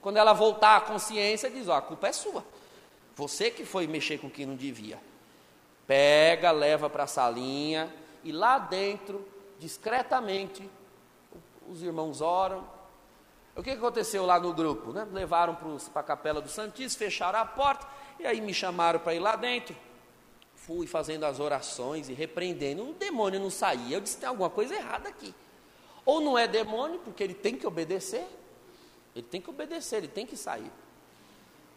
[0.00, 2.44] Quando ela voltar à consciência, diz: ó, a culpa é sua.
[3.20, 4.98] Você que foi mexer com quem não devia.
[5.86, 9.28] Pega, leva para a salinha e lá dentro,
[9.58, 10.66] discretamente,
[11.68, 12.66] os irmãos oram.
[13.54, 14.90] O que aconteceu lá no grupo?
[14.92, 15.06] Né?
[15.12, 17.86] Levaram para a capela do Santíssimo, fecharam a porta
[18.18, 19.76] e aí me chamaram para ir lá dentro.
[20.54, 22.88] Fui fazendo as orações e repreendendo.
[22.88, 23.98] O demônio não saía.
[23.98, 25.34] Eu disse: tem alguma coisa errada aqui.
[26.06, 28.26] Ou não é demônio, porque ele tem que obedecer.
[29.14, 30.72] Ele tem que obedecer, ele tem que sair.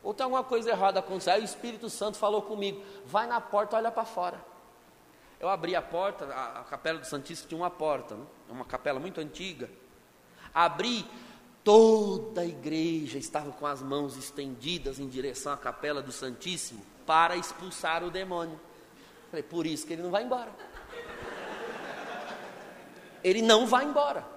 [0.04, 1.36] Ou tem alguma coisa errada acontecendo.
[1.36, 4.44] Aí o Espírito Santo falou comigo: vai na porta, olha para fora.
[5.39, 8.26] Eu abri a porta, a, a capela do Santíssimo tinha uma porta, né?
[8.50, 9.70] é uma capela muito antiga.
[10.54, 11.06] Abri,
[11.63, 17.36] toda a igreja estava com as mãos estendidas em direção à capela do Santíssimo para
[17.36, 18.60] expulsar o demônio.
[19.30, 20.52] Falei, por isso que ele não vai embora.
[23.24, 24.33] Ele não vai embora.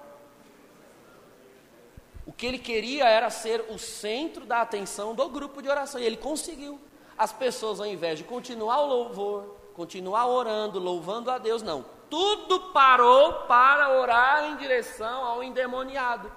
[2.27, 6.05] O que ele queria era ser o centro da atenção do grupo de oração, e
[6.05, 6.77] ele conseguiu.
[7.17, 11.85] As pessoas, ao invés de continuar o louvor, continuar orando, louvando a Deus, não.
[12.09, 16.29] Tudo parou para orar em direção ao endemoniado.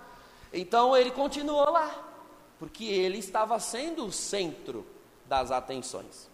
[0.52, 1.90] Então ele continuou lá,
[2.58, 4.86] porque ele estava sendo o centro
[5.26, 6.30] das atenções.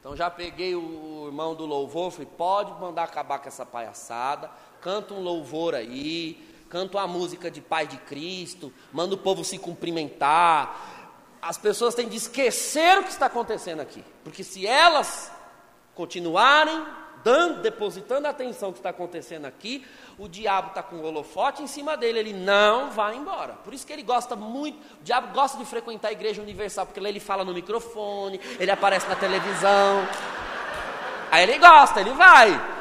[0.00, 5.14] Então já peguei o irmão do louvor, falei, pode mandar acabar com essa palhaçada, canta
[5.14, 11.38] um louvor aí, canta uma música de Pai de Cristo, manda o povo se cumprimentar.
[11.40, 15.30] As pessoas têm de esquecer o que está acontecendo aqui, porque se elas
[15.94, 16.84] continuarem
[17.22, 19.86] dando, depositando a atenção que está acontecendo aqui,
[20.18, 23.52] o diabo está com o holofote em cima dele, ele não vai embora.
[23.52, 26.98] Por isso que ele gosta muito, o diabo gosta de frequentar a igreja universal, porque
[26.98, 30.08] lá ele fala no microfone, ele aparece na televisão.
[31.30, 32.73] Aí ele gosta, ele vai.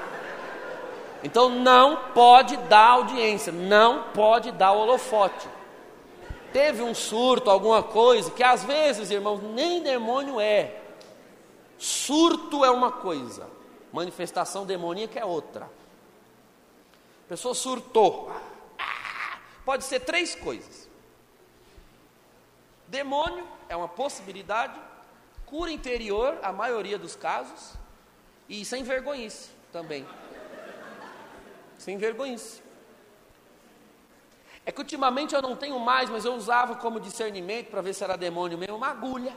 [1.24, 5.48] Então não pode dar audiência, não pode dar holofote.
[6.52, 10.82] Teve um surto, alguma coisa, que às vezes, irmãos, nem demônio é.
[11.78, 13.50] Surto é uma coisa,
[13.92, 15.66] manifestação demoníaca é outra.
[17.26, 18.32] A pessoa surtou.
[19.66, 20.90] Pode ser três coisas.
[22.88, 24.80] Demônio é uma possibilidade,
[25.46, 27.74] cura interior, a maioria dos casos,
[28.48, 30.06] e sem vergonhice também.
[31.84, 32.64] Sem vergonhice.
[34.66, 38.06] É que ultimamente eu não tenho mais, mas eu usava como discernimento para ver se
[38.06, 39.36] era demônio mesmo, uma agulha.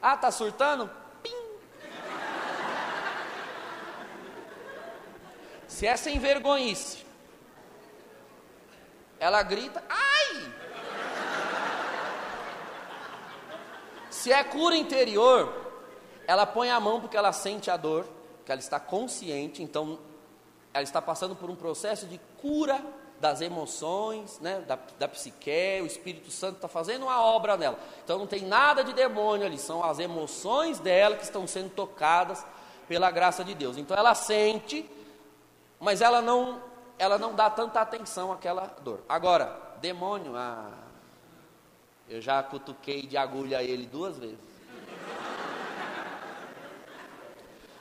[0.00, 0.90] Ah, tá surtando?
[1.22, 1.36] Pim.
[5.68, 7.04] Se é sem vergonhice,
[9.18, 10.52] ela grita, ai!
[14.10, 15.54] Se é cura interior,
[16.26, 18.08] ela põe a mão porque ela sente a dor,
[18.46, 20.08] que ela está consciente, então
[20.72, 22.82] ela está passando por um processo de cura
[23.20, 27.78] das emoções, né, da, da psique, o Espírito Santo está fazendo uma obra nela.
[28.02, 32.44] Então não tem nada de demônio ali, são as emoções dela que estão sendo tocadas
[32.88, 33.76] pela graça de Deus.
[33.76, 34.88] Então ela sente,
[35.78, 36.62] mas ela não,
[36.98, 39.00] ela não dá tanta atenção àquela dor.
[39.06, 40.72] Agora, demônio, ah,
[42.08, 44.38] eu já cutuquei de agulha ele duas vezes.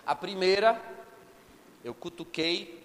[0.06, 0.82] A primeira,
[1.84, 2.79] eu cutuquei,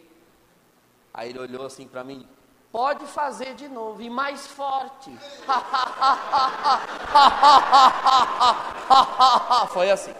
[1.14, 2.28] aí ele olhou assim para mim,
[2.72, 5.10] pode fazer de novo e mais forte.
[9.72, 10.12] Foi assim.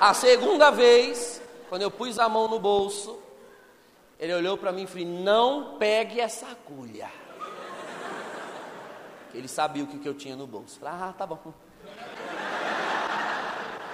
[0.00, 3.18] A segunda vez, quando eu pus a mão no bolso,
[4.18, 7.10] ele olhou para mim e falou: Não pegue essa agulha.
[9.34, 10.80] Ele sabia o que, eu tinha no bolso.
[10.80, 11.38] Falei, ah, tá bom.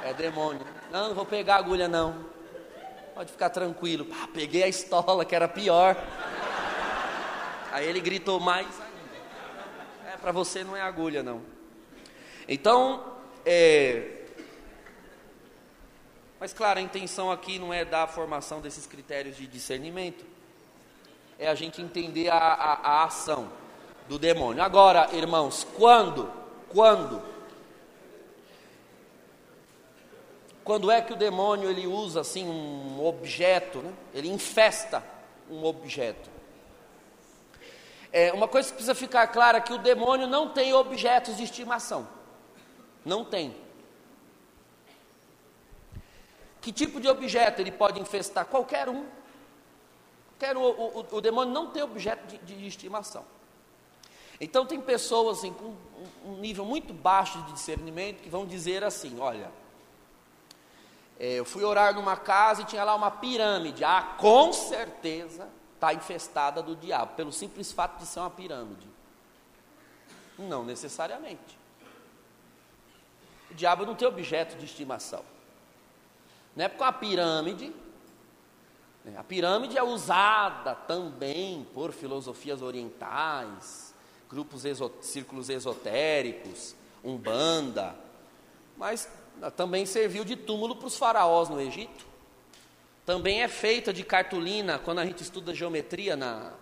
[0.02, 0.64] É demônio.
[0.90, 2.35] Não, não vou pegar agulha, não.
[3.16, 4.06] Pode ficar tranquilo.
[4.12, 5.96] Ah, peguei a estola, que era pior.
[7.72, 10.12] Aí ele gritou mais ainda.
[10.12, 11.40] É, para você não é agulha, não.
[12.46, 14.26] Então, é...
[16.38, 20.26] Mas claro, a intenção aqui não é dar a formação desses critérios de discernimento.
[21.38, 23.50] É a gente entender a, a, a ação
[24.10, 24.62] do demônio.
[24.62, 26.30] Agora, irmãos, quando,
[26.68, 27.22] quando,
[30.66, 33.92] quando é que o demônio ele usa assim um objeto, né?
[34.12, 35.00] ele infesta
[35.48, 36.28] um objeto?
[38.12, 41.44] É, uma coisa que precisa ficar clara é que o demônio não tem objetos de
[41.44, 42.08] estimação.
[43.04, 43.54] Não tem.
[46.60, 48.44] Que tipo de objeto ele pode infestar?
[48.46, 49.06] Qualquer um.
[50.36, 53.24] Qualquer o, o, o demônio não tem objeto de, de estimação.
[54.40, 55.76] Então tem pessoas assim, com
[56.24, 59.48] um nível muito baixo de discernimento que vão dizer assim, olha,
[61.18, 63.84] eu fui orar numa casa e tinha lá uma pirâmide.
[63.84, 68.88] Ah, com certeza está infestada do diabo, pelo simples fato de ser uma pirâmide.
[70.38, 71.58] Não necessariamente.
[73.50, 75.24] O diabo não tem objeto de estimação.
[76.54, 77.72] Não é porque uma pirâmide.
[79.04, 83.94] Né, a pirâmide é usada também por filosofias orientais,
[84.28, 84.64] grupos
[85.00, 86.74] círculos esotéricos,
[87.04, 87.94] umbanda,
[88.76, 89.08] mas
[89.56, 92.06] também serviu de túmulo para os faraós no Egito.
[93.04, 96.52] Também é feita de cartolina, quando a gente estuda geometria na,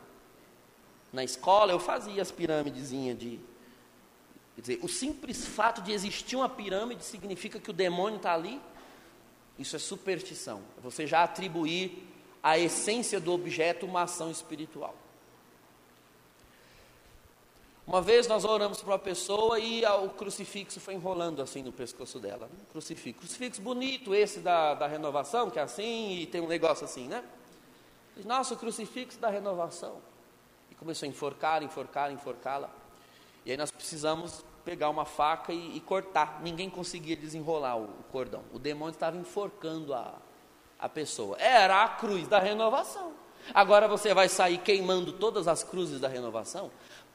[1.13, 3.41] na escola, eu fazia as pirâmidezinhas de.
[4.55, 8.61] Quer dizer, o simples fato de existir uma pirâmide significa que o demônio está ali.
[9.59, 10.63] Isso é superstição.
[10.83, 12.07] Você já atribuir
[12.43, 14.95] à essência do objeto uma ação espiritual.
[17.87, 22.19] Uma vez nós oramos para uma pessoa e o crucifixo foi enrolando assim no pescoço
[22.19, 22.49] dela.
[22.51, 22.59] Né?
[22.73, 23.21] Crucifixo.
[23.21, 27.23] Crucifixo bonito, esse da, da renovação, que é assim e tem um negócio assim, né?
[28.25, 29.99] Nossa, o crucifixo da renovação.
[30.71, 32.71] E começou a enforcar, enforcar, enforcá-la.
[33.45, 36.41] E aí nós precisamos pegar uma faca e, e, cortar.
[36.43, 38.43] Ninguém conseguia desenrolar o, o cordão.
[38.53, 40.15] O demônio estava enforcando a,
[40.79, 41.37] a pessoa.
[41.39, 43.13] Era a cruz da renovação.
[43.53, 46.71] Agora você vai sair queimando todas as cruzes da renovação?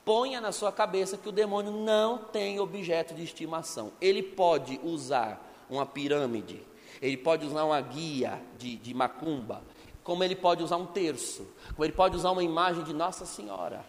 [0.09, 3.91] Ponha na sua cabeça que o demônio não tem objeto de estimação.
[4.01, 6.65] Ele pode usar uma pirâmide,
[6.99, 9.61] ele pode usar uma guia de, de macumba,
[10.03, 13.85] como ele pode usar um terço, como ele pode usar uma imagem de Nossa Senhora.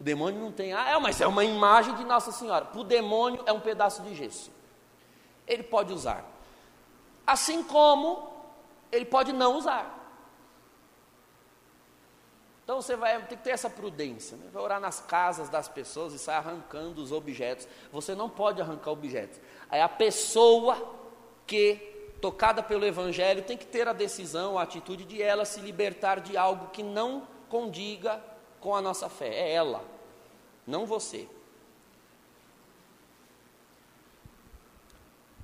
[0.00, 2.64] O demônio não tem, ah, é, mas é uma imagem de Nossa Senhora.
[2.64, 4.50] Para o demônio é um pedaço de gesso.
[5.46, 6.24] Ele pode usar.
[7.26, 8.26] Assim como
[8.90, 9.95] ele pode não usar.
[12.66, 14.50] Então você vai ter que ter essa prudência, né?
[14.52, 17.68] vai orar nas casas das pessoas e sai arrancando os objetos.
[17.92, 19.38] Você não pode arrancar objetos.
[19.70, 20.76] Aí a pessoa
[21.46, 21.76] que,
[22.20, 26.36] tocada pelo Evangelho, tem que ter a decisão, a atitude de ela se libertar de
[26.36, 28.20] algo que não condiga
[28.60, 29.28] com a nossa fé.
[29.28, 29.84] É ela,
[30.66, 31.28] não você.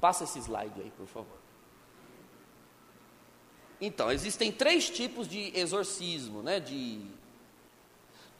[0.00, 1.41] Passa esse slide aí, por favor.
[3.84, 6.60] Então, existem três tipos de exorcismo, né?
[6.60, 7.04] De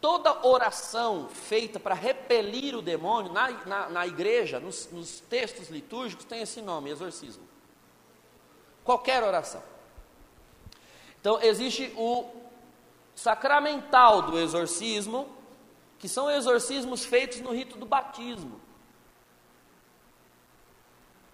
[0.00, 6.24] toda oração feita para repelir o demônio na, na, na igreja, nos, nos textos litúrgicos,
[6.24, 7.42] tem esse nome, exorcismo.
[8.84, 9.60] Qualquer oração.
[11.20, 12.30] Então, existe o
[13.12, 15.28] sacramental do exorcismo,
[15.98, 18.60] que são exorcismos feitos no rito do batismo.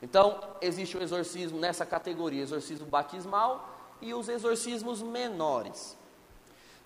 [0.00, 5.96] Então, existe o exorcismo nessa categoria, exorcismo batismal, e os exorcismos menores.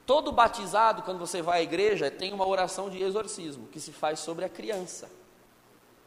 [0.04, 4.18] Todo batizado, quando você vai à igreja, tem uma oração de exorcismo que se faz
[4.20, 5.08] sobre a criança.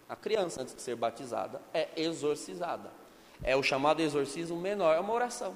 [0.08, 2.92] A criança, antes de ser batizada, é exorcizada.
[3.44, 5.56] É o chamado exorcismo menor, é uma oração.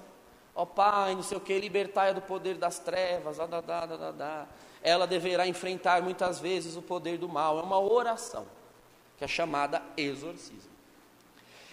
[0.55, 3.85] Ó oh, Pai, não sei o que, libertai do poder das trevas, da, da, da,
[3.85, 4.47] da, da.
[4.81, 7.59] Ela deverá enfrentar muitas vezes o poder do mal.
[7.59, 8.45] É uma oração,
[9.17, 10.78] que é chamada exorcismo.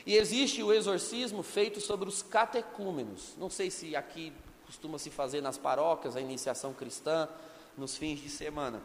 [0.07, 3.35] E existe o exorcismo feito sobre os catecúmenos.
[3.37, 4.33] Não sei se aqui
[4.65, 7.29] costuma se fazer nas paróquias, a iniciação cristã,
[7.77, 8.81] nos fins de semana.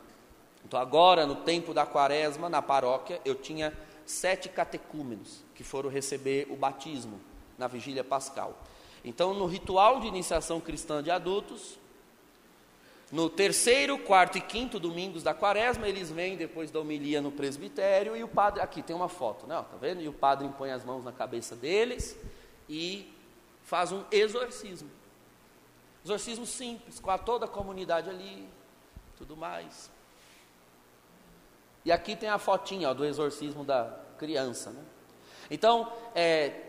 [0.66, 3.72] Então, agora, no tempo da quaresma, na paróquia, eu tinha
[4.06, 7.22] sete catecúmenos que foram receber o batismo
[7.58, 8.58] na vigília pascal.
[9.06, 11.80] Então, no ritual de iniciação cristã de adultos,
[13.12, 18.16] no terceiro, quarto e quinto domingos da quaresma, eles vêm depois da homilia no presbitério
[18.16, 19.55] e o padre, aqui tem uma foto, né?
[19.55, 20.01] Tá vendo?
[20.01, 22.18] E o padre impõe as mãos na cabeça deles
[22.70, 23.14] e
[23.64, 24.89] faz um exorcismo.
[26.05, 28.47] Exorcismo simples, com a toda a comunidade ali,
[29.18, 29.91] tudo mais.
[31.84, 34.84] E aqui tem a fotinha ó, do exorcismo da criança, né?
[35.49, 36.62] Então, é,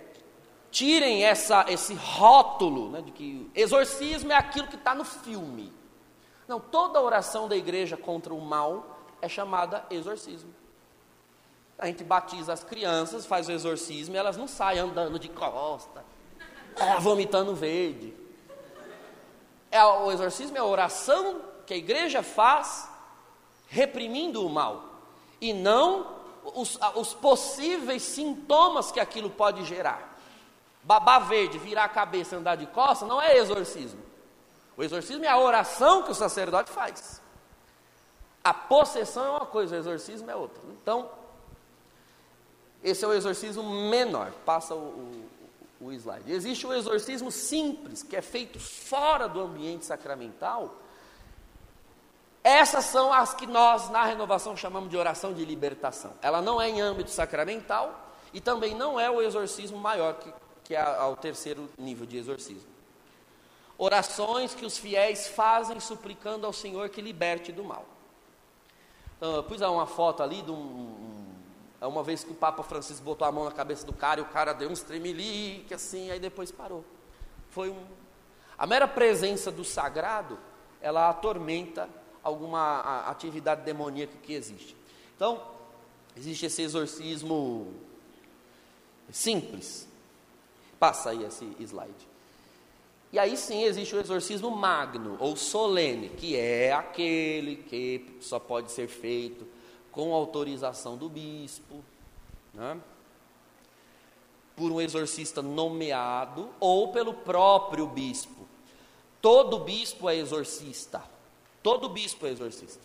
[0.73, 5.73] tirem essa, esse rótulo né, de que exorcismo é aquilo que está no filme.
[6.47, 10.53] Não, toda oração da igreja contra o mal é chamada exorcismo.
[11.79, 16.05] A gente batiza as crianças, faz o exorcismo e elas não saem andando de costa,
[16.77, 18.15] é, vomitando verde.
[19.71, 22.89] É, o exorcismo é a oração que a igreja faz
[23.69, 24.85] reprimindo o mal
[25.41, 26.07] e não
[26.55, 30.19] os, os possíveis sintomas que aquilo pode gerar.
[30.83, 34.12] Babá verde, virar a cabeça e andar de costa não é exorcismo.
[34.77, 37.21] O exorcismo é a oração que o sacerdote faz.
[38.43, 40.61] A possessão é uma coisa, o exorcismo é outra.
[40.71, 41.11] Então,
[42.83, 44.33] esse é o exorcismo menor.
[44.45, 45.29] Passa o,
[45.81, 46.33] o, o slide.
[46.33, 50.75] Existe o exorcismo simples, que é feito fora do ambiente sacramental.
[52.43, 56.13] Essas são as que nós, na renovação, chamamos de oração de libertação.
[56.21, 60.33] Ela não é em âmbito sacramental e também não é o exorcismo maior, que,
[60.65, 62.72] que é o terceiro nível de exorcismo
[63.83, 67.85] orações que os fiéis fazem suplicando ao Senhor que liberte do mal.
[69.17, 71.35] Então, eu pus uma foto ali de um,
[71.81, 74.27] uma vez que o Papa Francisco botou a mão na cabeça do cara e o
[74.27, 76.85] cara deu um tremelique assim, aí depois parou.
[77.51, 77.87] Foi um
[78.57, 80.39] a mera presença do sagrado,
[80.81, 81.89] ela atormenta
[82.23, 84.77] alguma atividade demoníaca que existe.
[85.17, 85.43] Então,
[86.17, 87.75] existe esse exorcismo
[89.11, 89.89] simples.
[90.79, 92.09] Passa aí esse slide.
[93.13, 98.73] E aí sim existe o exorcismo magno ou solene, que é aquele que só pode
[98.73, 99.47] ser feito
[99.91, 101.85] com autorização do bispo,
[102.55, 102.81] né?
[104.57, 108.47] por um exorcista nomeado ou pelo próprio bispo.
[109.21, 111.03] Todo bispo é exorcista.
[111.63, 112.83] Todo bispo é exorcista.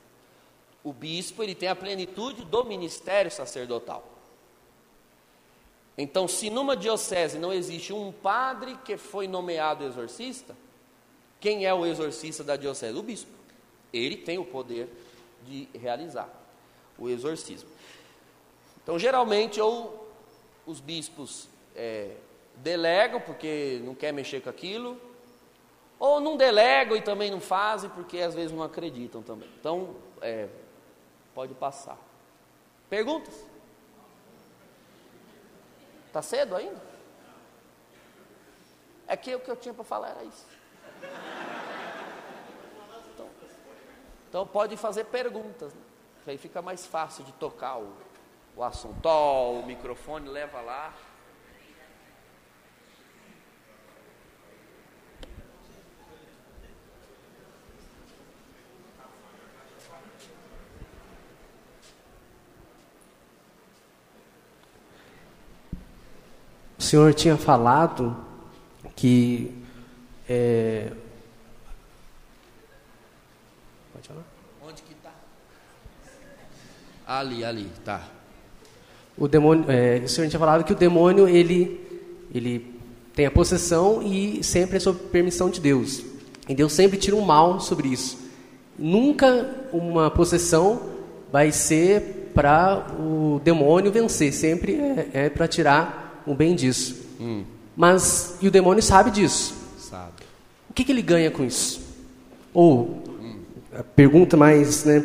[0.83, 4.16] O bispo ele tem a plenitude do ministério sacerdotal.
[5.97, 10.55] Então, se numa diocese não existe um padre que foi nomeado exorcista,
[11.39, 12.97] quem é o exorcista da diocese?
[12.97, 13.31] O bispo.
[13.91, 14.87] Ele tem o poder
[15.43, 16.29] de realizar
[16.97, 17.69] o exorcismo.
[18.83, 20.07] Então, geralmente, ou
[20.65, 22.15] os bispos é,
[22.57, 24.99] delegam porque não quer mexer com aquilo,
[25.99, 29.49] ou não delegam e também não fazem porque às vezes não acreditam também.
[29.59, 30.47] Então, é,
[31.33, 31.97] pode passar.
[32.89, 33.46] Perguntas?
[36.17, 36.81] Está cedo ainda?
[39.07, 40.47] É que o que eu tinha para falar era isso.
[43.13, 43.29] Então,
[44.27, 45.81] então pode fazer perguntas, né?
[46.23, 47.93] que aí fica mais fácil de tocar o,
[48.55, 49.07] o assunto.
[49.07, 50.91] Oh, o microfone leva lá.
[66.87, 68.15] Senhor tinha falado
[68.95, 69.51] que.
[70.27, 70.89] É...
[73.93, 74.23] Pode falar?
[74.65, 75.11] Onde que está?
[77.05, 78.07] Ali, ali, tá.
[79.17, 81.79] O demônio, é, o senhor tinha falado que o demônio ele,
[82.33, 82.79] ele
[83.13, 86.03] tem a possessão e sempre é sob permissão de Deus.
[86.47, 88.17] E Deus sempre tira um mal sobre isso.
[88.79, 90.81] Nunca uma possessão
[91.31, 96.95] vai ser para o demônio vencer, sempre é, é para tirar o bem disso.
[97.19, 97.43] Hum.
[97.75, 99.55] Mas, e o demônio sabe disso.
[99.79, 100.23] Sabe.
[100.69, 101.81] O que, que ele ganha com isso?
[102.53, 103.39] Ou, hum.
[103.73, 105.03] a pergunta mais, né,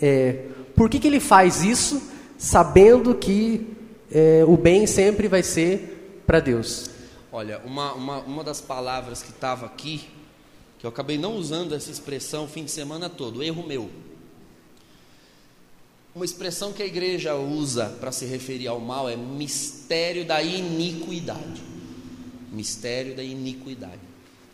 [0.00, 0.44] é,
[0.74, 2.00] por que, que ele faz isso
[2.36, 3.66] sabendo que
[4.10, 6.90] é, o bem sempre vai ser para Deus?
[7.30, 10.08] Olha, uma, uma, uma das palavras que estava aqui,
[10.78, 13.90] que eu acabei não usando essa expressão o fim de semana todo, erro meu.
[16.18, 21.62] Uma expressão que a igreja usa para se referir ao mal é mistério da iniquidade.
[22.50, 24.00] Mistério da iniquidade.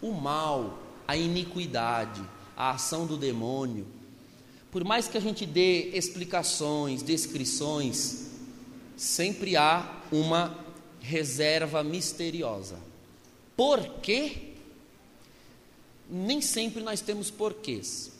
[0.02, 2.22] O mal, a iniquidade,
[2.54, 3.86] a ação do demônio,
[4.70, 8.26] por mais que a gente dê explicações, descrições,
[8.94, 10.54] sempre há uma
[11.00, 12.76] reserva misteriosa.
[13.56, 14.52] Por quê?
[16.10, 18.12] Nem sempre nós temos porquês.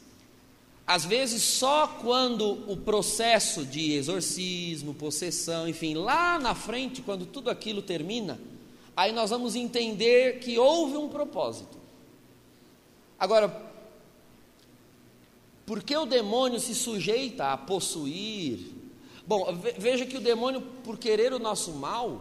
[0.87, 7.49] Às vezes, só quando o processo de exorcismo, possessão, enfim, lá na frente, quando tudo
[7.49, 8.39] aquilo termina,
[8.95, 11.79] aí nós vamos entender que houve um propósito.
[13.19, 13.73] Agora,
[15.65, 18.71] por que o demônio se sujeita a possuir?
[19.27, 22.21] Bom, veja que o demônio, por querer o nosso mal,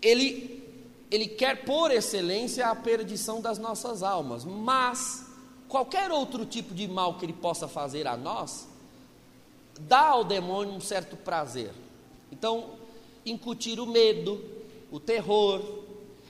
[0.00, 0.62] ele,
[1.10, 5.29] ele quer por excelência a perdição das nossas almas, mas
[5.70, 8.66] qualquer outro tipo de mal que ele possa fazer a nós,
[9.78, 11.72] dá ao demônio um certo prazer.
[12.30, 12.72] Então,
[13.24, 14.44] incutir o medo,
[14.90, 15.62] o terror,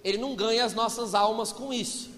[0.04, 2.10] ele não ganha as nossas almas com isso,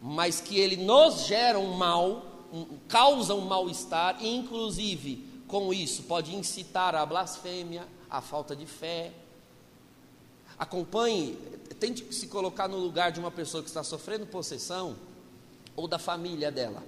[0.00, 2.22] mas que ele nos gera um mal,
[2.52, 8.66] um, causa um mal-estar, e inclusive com isso pode incitar a blasfêmia, a falta de
[8.66, 9.10] fé.
[10.58, 11.34] Acompanhe,
[11.80, 14.96] tente se colocar no lugar de uma pessoa que está sofrendo possessão
[15.76, 16.82] ou da família dela.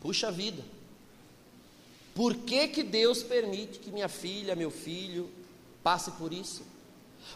[0.00, 0.62] Puxa vida.
[2.14, 5.28] Por que, que Deus permite que minha filha, meu filho,
[5.82, 6.62] passe por isso?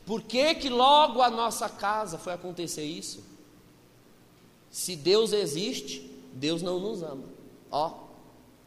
[0.07, 3.23] Por que, que logo a nossa casa foi acontecer isso?
[4.71, 7.25] Se Deus existe, Deus não nos ama.
[7.71, 8.11] Ó,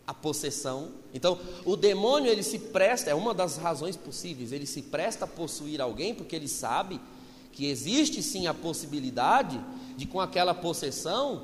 [0.05, 0.91] a possessão.
[1.13, 5.27] Então, o demônio ele se presta, é uma das razões possíveis, ele se presta a
[5.27, 6.99] possuir alguém porque ele sabe
[7.53, 9.59] que existe sim a possibilidade
[9.95, 11.43] de com aquela possessão,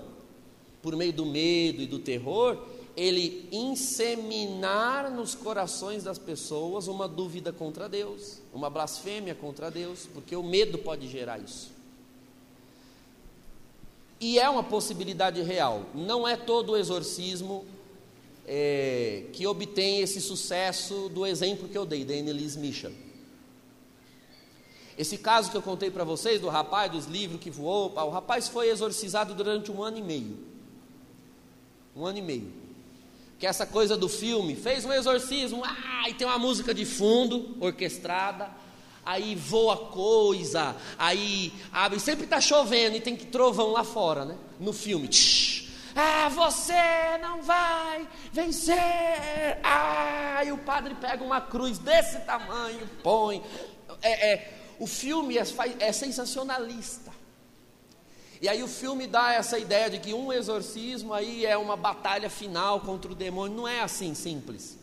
[0.82, 2.58] por meio do medo e do terror,
[2.98, 10.36] ele inseminar nos corações das pessoas uma dúvida contra Deus, uma blasfêmia contra Deus, porque
[10.36, 11.72] o medo pode gerar isso.
[14.20, 17.64] E é uma possibilidade real, não é todo o exorcismo
[18.46, 22.92] é, que obtém esse sucesso do exemplo que eu dei, da Annelise Michel.
[25.00, 28.50] Esse caso que eu contei para vocês, do rapaz dos livros que voou, o rapaz
[28.50, 30.38] foi exorcizado durante um ano e meio.
[31.96, 32.52] Um ano e meio.
[33.40, 37.56] Que essa coisa do filme, fez um exorcismo, ah, e tem uma música de fundo,
[37.62, 38.50] orquestrada,
[39.06, 44.36] aí voa coisa, aí abre, sempre está chovendo e tem que trovão lá fora, né?
[44.60, 45.08] No filme.
[45.08, 48.78] Tsh, ah, você não vai vencer.
[49.64, 53.42] Ah, e o padre pega uma cruz desse tamanho, põe.
[54.02, 55.44] É, é, o filme é,
[55.80, 57.12] é sensacionalista.
[58.42, 62.30] E aí o filme dá essa ideia de que um exorcismo aí é uma batalha
[62.30, 63.58] final contra o demônio.
[63.58, 64.78] Não é assim simples.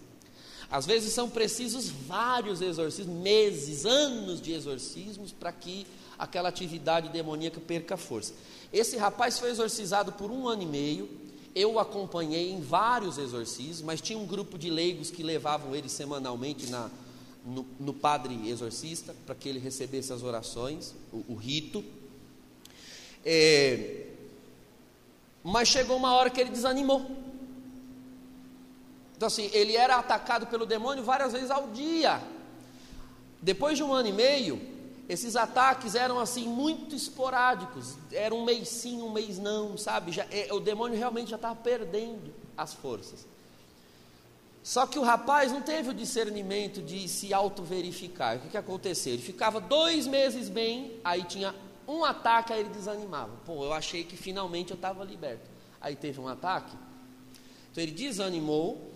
[0.71, 5.87] Às vezes são precisos vários exorcismos, meses, anos de exorcismos para que
[6.19, 8.35] aquela atividade demoníaca perca força.
[8.73, 11.09] Esse rapaz foi exorcizado por um ano e meio.
[11.55, 15.89] Eu o acompanhei em vários exorcismos, mas tinha um grupo de leigos que levavam ele
[15.89, 16.91] semanalmente na,
[17.47, 21.85] no, no padre exorcista, para que ele recebesse as orações, o, o rito.
[23.25, 24.07] É,
[25.43, 27.09] mas chegou uma hora que ele desanimou.
[29.17, 32.21] Então, assim, ele era atacado pelo demônio várias vezes ao dia.
[33.41, 34.61] Depois de um ano e meio,
[35.09, 37.97] esses ataques eram assim muito esporádicos.
[38.11, 40.11] Era um mês sim, um mês não, sabe?
[40.11, 43.25] Já, é, o demônio realmente já estava perdendo as forças.
[44.67, 48.35] Só que o rapaz não teve o discernimento de se auto-verificar.
[48.35, 49.13] O que, que aconteceu?
[49.13, 51.55] Ele ficava dois meses bem, aí tinha
[51.87, 53.31] um ataque, aí ele desanimava.
[53.45, 55.49] Pô, eu achei que finalmente eu estava liberto.
[55.81, 56.77] Aí teve um ataque.
[57.71, 58.91] Então ele desanimou.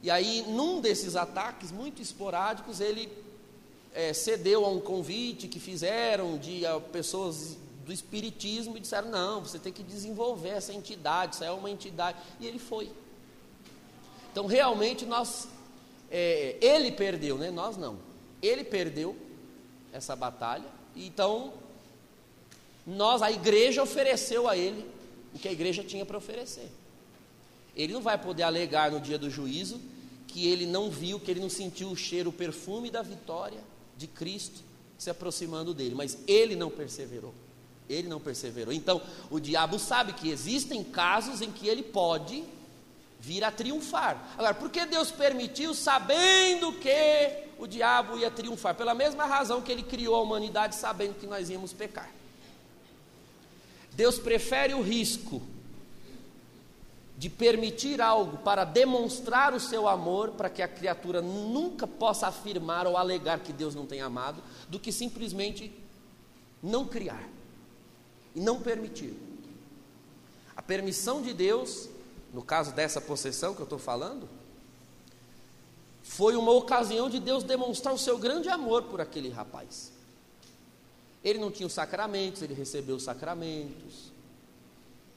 [0.00, 3.10] E aí, num desses ataques muito esporádicos, ele
[3.92, 9.40] é, cedeu a um convite que fizeram de a, pessoas do espiritismo e disseram: não,
[9.40, 12.16] você tem que desenvolver essa entidade, isso é uma entidade.
[12.38, 12.92] E ele foi.
[14.30, 15.48] Então, realmente, nós,
[16.10, 17.50] é, ele perdeu, né?
[17.50, 17.98] nós não.
[18.42, 19.16] Ele perdeu
[19.92, 21.52] essa batalha, então,
[22.86, 24.84] nós, a igreja ofereceu a ele
[25.34, 26.70] o que a igreja tinha para oferecer.
[27.76, 29.80] Ele não vai poder alegar no dia do juízo
[30.26, 33.60] que ele não viu, que ele não sentiu o cheiro, o perfume da vitória
[33.96, 34.62] de Cristo
[34.96, 37.34] se aproximando dele, mas ele não perseverou.
[37.88, 38.72] Ele não perseverou.
[38.72, 42.44] Então, o diabo sabe que existem casos em que ele pode
[43.20, 44.16] vir a triunfar.
[44.36, 48.74] Agora, por que Deus permitiu, sabendo que o diabo ia triunfar?
[48.74, 52.10] Pela mesma razão que ele criou a humanidade, sabendo que nós íamos pecar.
[53.92, 55.42] Deus prefere o risco
[57.18, 62.86] de permitir algo para demonstrar o seu amor, para que a criatura nunca possa afirmar
[62.86, 65.70] ou alegar que Deus não tem amado, do que simplesmente
[66.62, 67.28] não criar
[68.34, 69.14] e não permitir.
[70.56, 71.89] A permissão de Deus
[72.32, 74.28] no caso dessa possessão que eu estou falando,
[76.02, 79.92] foi uma ocasião de Deus demonstrar o seu grande amor por aquele rapaz.
[81.22, 84.10] Ele não tinha os sacramentos, ele recebeu os sacramentos.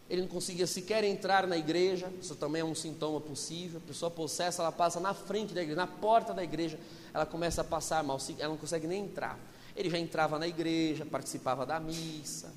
[0.09, 3.81] Ele não conseguia sequer entrar na igreja, isso também é um sintoma possível.
[3.83, 6.77] A pessoa possessa, ela passa na frente da igreja, na porta da igreja,
[7.13, 9.39] ela começa a passar mal, ela não consegue nem entrar.
[9.75, 12.53] Ele já entrava na igreja, participava da missa.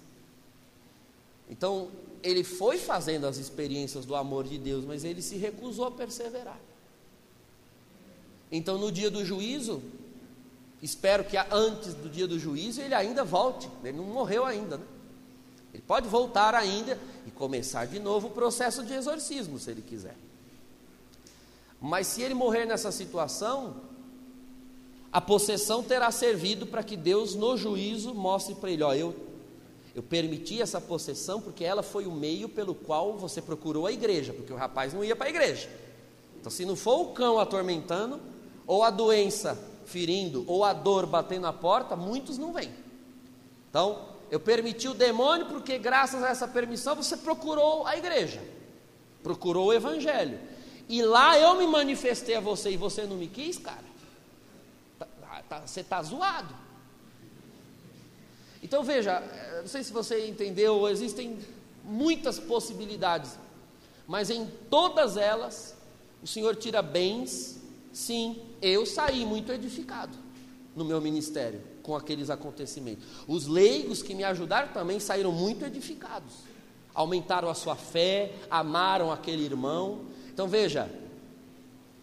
[1.48, 1.88] Então,
[2.26, 6.58] ele foi fazendo as experiências do amor de Deus, mas ele se recusou a perseverar.
[8.50, 9.80] Então, no dia do juízo,
[10.82, 13.70] espero que antes do dia do juízo ele ainda volte.
[13.84, 14.84] Ele não morreu ainda, né?
[15.72, 20.16] Ele pode voltar ainda e começar de novo o processo de exorcismo, se ele quiser.
[21.80, 23.76] Mas se ele morrer nessa situação,
[25.12, 29.14] a possessão terá servido para que Deus, no juízo, mostre para ele: ó, eu,
[29.96, 34.34] eu permiti essa possessão porque ela foi o meio pelo qual você procurou a igreja,
[34.34, 35.70] porque o rapaz não ia para a igreja.
[36.38, 38.20] Então, se não for o cão atormentando,
[38.66, 42.70] ou a doença ferindo, ou a dor batendo a porta, muitos não vêm.
[43.70, 48.42] Então, eu permiti o demônio porque, graças a essa permissão, você procurou a igreja,
[49.22, 50.38] procurou o evangelho.
[50.90, 53.86] E lá eu me manifestei a você e você não me quis, cara.
[54.98, 55.06] Tá,
[55.48, 56.65] tá, você está zoado.
[58.62, 61.38] Então veja, eh, não sei se você entendeu, existem
[61.84, 63.38] muitas possibilidades,
[64.06, 65.74] mas em todas elas,
[66.22, 67.56] o Senhor tira bens
[67.96, 70.12] Sim, eu saí muito edificado
[70.74, 73.06] no meu ministério com aqueles acontecimentos.
[73.26, 76.34] Os leigos que me ajudaram também saíram muito edificados.
[76.92, 80.02] Aumentaram a sua fé, amaram aquele irmão.
[80.28, 80.90] Então veja,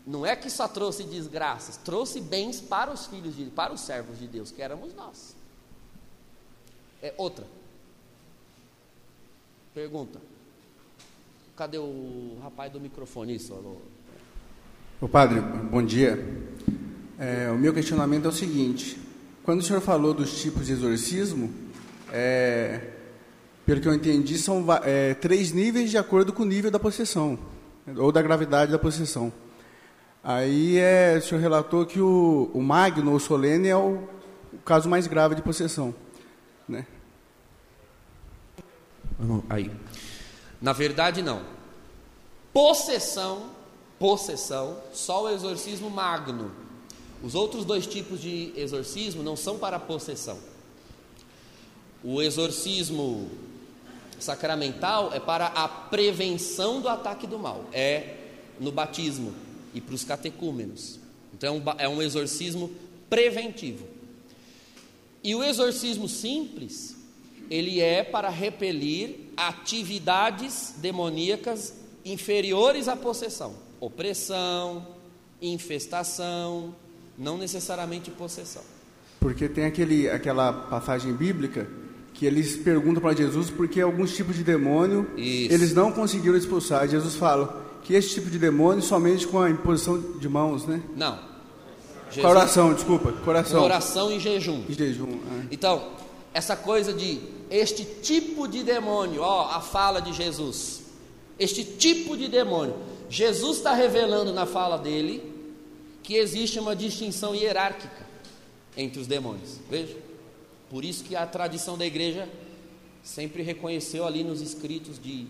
[0.03, 4.17] não é que só trouxe desgraças, trouxe bens para os filhos de para os servos
[4.17, 5.35] de Deus, que éramos nós.
[7.03, 7.43] É outra.
[9.75, 10.21] Pergunta.
[11.53, 13.35] Cadê o rapaz do microfone?
[13.35, 13.75] Isso, alô?
[15.01, 16.17] O padre, bom dia.
[17.19, 18.97] É, o meu questionamento é o seguinte:
[19.43, 21.53] quando o senhor falou dos tipos de exorcismo,
[22.09, 22.91] é,
[23.65, 27.37] pelo que eu entendi, são é, três níveis de acordo com o nível da possessão,
[27.97, 29.33] ou da gravidade da possessão.
[30.23, 34.07] Aí é, o senhor relatou que o, o magno ou solene é o,
[34.53, 35.93] o caso mais grave de possessão.
[36.67, 36.85] Né?
[39.49, 39.71] Aí.
[40.61, 41.43] Na verdade, não.
[42.51, 43.51] Possessão
[44.03, 46.51] possessão, só o exorcismo magno.
[47.23, 50.37] Os outros dois tipos de exorcismo não são para possessão.
[52.03, 53.31] O exorcismo
[54.19, 58.17] sacramental é para a prevenção do ataque do mal, é
[58.59, 59.33] no batismo
[59.73, 60.99] e para os catecúmenos.
[61.33, 62.69] Então é um exorcismo
[63.09, 63.87] preventivo.
[65.23, 66.95] E o exorcismo simples,
[67.49, 74.87] ele é para repelir atividades demoníacas inferiores à possessão opressão,
[75.41, 76.73] infestação,
[77.17, 78.61] não necessariamente possessão.
[79.19, 81.67] Porque tem aquele, aquela passagem bíblica
[82.13, 85.53] que eles perguntam para Jesus por que alguns tipos de demônio Isso.
[85.53, 86.87] eles não conseguiram expulsar.
[86.87, 90.81] Jesus fala que esse tipo de demônio somente com a imposição de mãos, né?
[90.95, 91.19] Não.
[92.13, 93.63] Jesus, coração, desculpa, coração.
[93.63, 94.63] Oração e jejum.
[94.69, 95.11] E jejum.
[95.11, 95.47] É.
[95.51, 95.91] Então,
[96.33, 100.83] essa coisa de este tipo de demônio, ó, a fala de Jesus.
[101.39, 102.75] Este tipo de demônio
[103.13, 105.21] Jesus está revelando na fala dele
[106.01, 108.07] que existe uma distinção hierárquica
[108.75, 109.59] entre os demônios.
[109.69, 109.95] Veja,
[110.67, 112.27] por isso que a tradição da igreja
[113.03, 115.27] sempre reconheceu ali nos escritos de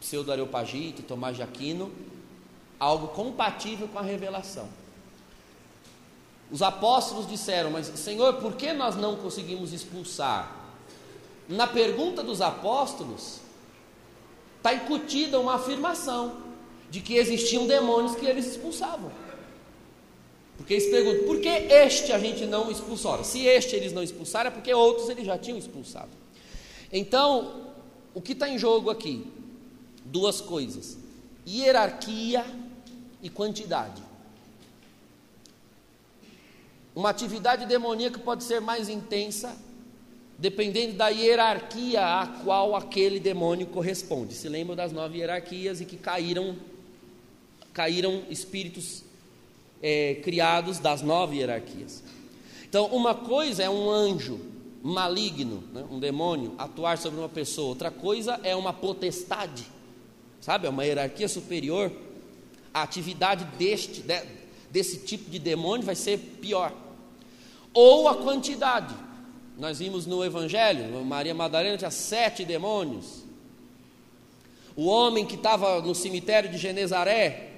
[0.00, 1.92] Pseudo Areopagita e Tomás de Aquino
[2.80, 4.68] algo compatível com a revelação.
[6.52, 10.54] Os apóstolos disseram: Mas, Senhor, por que nós não conseguimos expulsar?
[11.48, 13.40] Na pergunta dos apóstolos,
[14.58, 16.36] está incutida uma afirmação
[16.90, 19.10] de que existiam demônios que eles expulsavam.
[20.56, 23.12] Porque eles perguntam, por que este a gente não expulsou?
[23.12, 26.10] Ora, se este eles não expulsaram, é porque outros eles já tinham expulsado.
[26.92, 27.72] Então,
[28.12, 29.26] o que está em jogo aqui?
[30.04, 30.98] Duas coisas:
[31.46, 32.44] hierarquia
[33.22, 34.02] e quantidade.
[36.94, 39.56] Uma atividade demoníaca pode ser mais intensa
[40.38, 44.34] dependendo da hierarquia a qual aquele demônio corresponde.
[44.34, 46.56] Se lembram das nove hierarquias e que caíram
[47.72, 49.04] caíram espíritos
[49.80, 52.02] é, criados das nove hierarquias.
[52.68, 54.40] Então, uma coisa é um anjo
[54.82, 59.64] maligno, né, um demônio, atuar sobre uma pessoa, outra coisa é uma potestade,
[60.40, 60.66] sabe?
[60.66, 61.92] É uma hierarquia superior.
[62.74, 64.22] A atividade deste, de,
[64.72, 66.72] desse tipo de demônio vai ser pior.
[67.72, 68.94] Ou a quantidade.
[69.58, 73.22] Nós vimos no Evangelho, Maria Madalena tinha sete demônios.
[74.74, 77.50] O homem que estava no cemitério de Genezaré,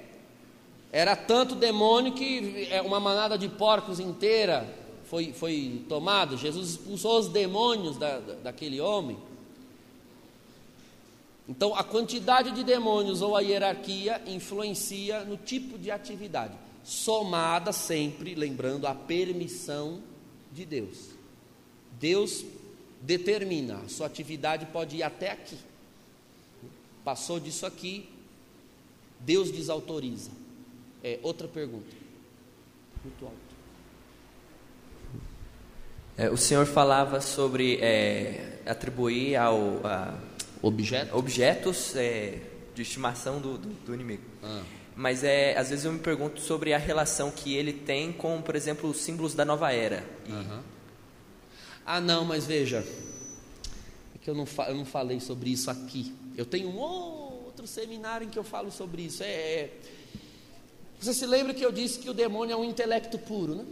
[0.91, 4.65] Era tanto demônio que é, uma manada de porcos inteira
[5.05, 6.37] foi, foi tomada.
[6.37, 9.17] Jesus expulsou os demônios da, da, daquele homem.
[11.47, 16.53] Então, a quantidade de demônios ou a hierarquia influencia no tipo de atividade,
[16.85, 20.03] somada sempre, lembrando, a permissão
[20.53, 21.09] de Deus.
[21.99, 22.45] Deus
[23.01, 25.57] determina, a sua atividade pode ir até aqui.
[27.03, 28.07] Passou disso aqui,
[29.19, 30.29] Deus desautoriza.
[31.03, 31.95] É, outra pergunta.
[33.03, 33.37] Muito alto.
[36.17, 40.17] É, o senhor falava sobre é, atribuir ao a,
[40.61, 41.15] Objeto?
[41.15, 42.39] objetos é,
[42.73, 44.23] de estimação do, do, do inimigo.
[44.41, 44.63] Ah.
[44.95, 48.55] Mas é, às vezes eu me pergunto sobre a relação que ele tem com, por
[48.55, 50.03] exemplo, os símbolos da nova era.
[50.27, 50.31] E-
[51.85, 52.77] Ah, não, mas veja,
[54.15, 56.15] é que eu não, eu não falei sobre isso aqui.
[56.37, 59.21] Eu tenho um outro seminário em que eu falo sobre isso.
[59.21, 59.69] É, é-
[60.99, 63.65] Você se lembra que eu disse que o demônio é um intelecto puro, né?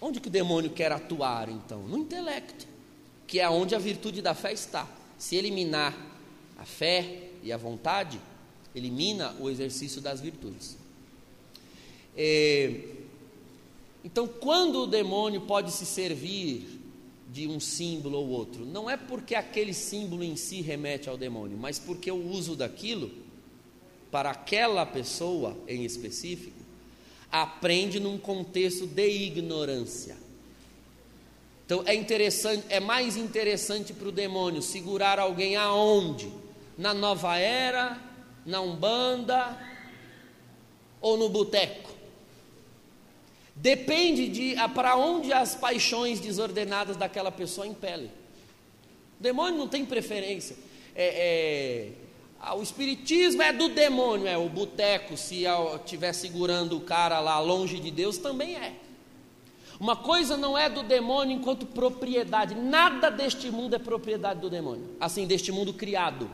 [0.00, 1.82] Onde que o demônio quer atuar, então?
[1.82, 2.64] No intelecto,
[3.26, 4.86] que é onde a virtude da fé está.
[5.18, 5.92] Se eliminar
[6.56, 8.20] a fé e a vontade,
[8.78, 10.76] elimina o exercício das virtudes.
[12.16, 12.80] É,
[14.04, 16.80] então, quando o demônio pode se servir
[17.30, 21.58] de um símbolo ou outro, não é porque aquele símbolo em si remete ao demônio,
[21.58, 23.10] mas porque o uso daquilo,
[24.10, 26.56] para aquela pessoa em específico,
[27.30, 30.16] aprende num contexto de ignorância.
[31.66, 36.32] Então é interessante, é mais interessante para o demônio segurar alguém aonde?
[36.78, 38.00] Na nova era,
[38.48, 39.56] na umbanda
[41.00, 41.90] ou no boteco?
[43.54, 48.10] Depende de para onde as paixões desordenadas daquela pessoa impelem.
[49.18, 50.56] O demônio não tem preferência.
[50.94, 51.92] É,
[52.42, 57.38] é, o espiritismo é do demônio, é o boteco, se estiver segurando o cara lá
[57.40, 58.74] longe de Deus, também é.
[59.80, 64.96] Uma coisa não é do demônio enquanto propriedade, nada deste mundo é propriedade do demônio,
[65.00, 66.30] assim, deste mundo criado.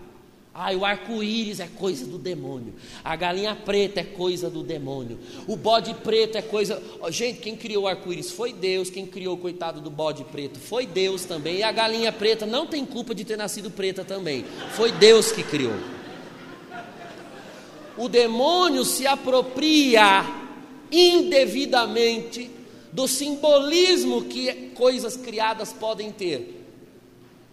[0.57, 2.75] Ai, o arco-íris é coisa do demônio.
[3.03, 5.19] A galinha preta é coisa do demônio.
[5.49, 6.81] O bode preto é coisa.
[7.01, 8.89] Ó, Gente, quem criou o arco-íris foi Deus.
[8.89, 11.57] Quem criou o coitado do bode preto foi Deus também.
[11.57, 14.45] E a galinha preta não tem culpa de ter nascido preta também.
[14.75, 15.75] Foi Deus que criou.
[17.97, 20.25] O demônio se apropria
[20.93, 22.49] indevidamente
[22.93, 26.54] do simbolismo que coisas criadas podem ter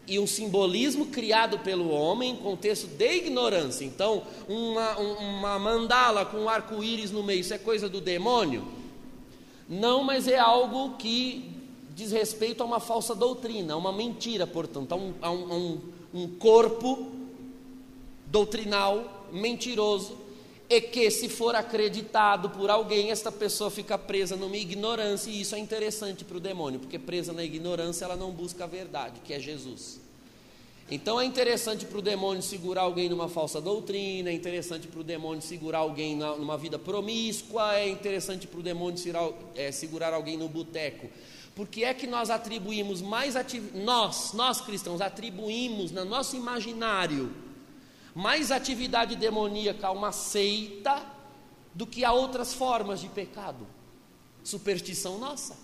[0.07, 3.85] e um simbolismo criado pelo homem em contexto de ignorância.
[3.85, 8.65] Então, uma, um- uma mandala com um arco-íris no meio, isso é coisa do demônio?
[9.69, 11.49] Não, mas é algo que
[11.95, 15.79] diz respeito a uma falsa doutrina, a uma mentira, portanto, a um, a um-
[16.13, 17.07] a um corpo
[18.27, 20.17] doutrinal mentiroso
[20.71, 25.53] e que, se for acreditado por alguém, esta pessoa fica presa numa ignorância, e isso
[25.53, 29.33] é interessante para o demônio, porque presa na ignorância ela não busca a verdade, que
[29.33, 29.99] é Jesus.
[30.89, 35.03] Então é interessante para o demônio segurar alguém numa falsa doutrina, é interessante para o
[35.03, 40.37] demônio segurar alguém numa vida promíscua, é interessante para o demônio segurar, é, segurar alguém
[40.37, 41.09] no boteco.
[41.53, 47.50] Porque é que nós atribuímos mais atividade, nós, nós cristãos, atribuímos no nosso imaginário
[48.13, 51.03] mais atividade demoníaca a uma seita
[51.73, 53.65] do que a outras formas de pecado.
[54.43, 55.57] Superstição nossa.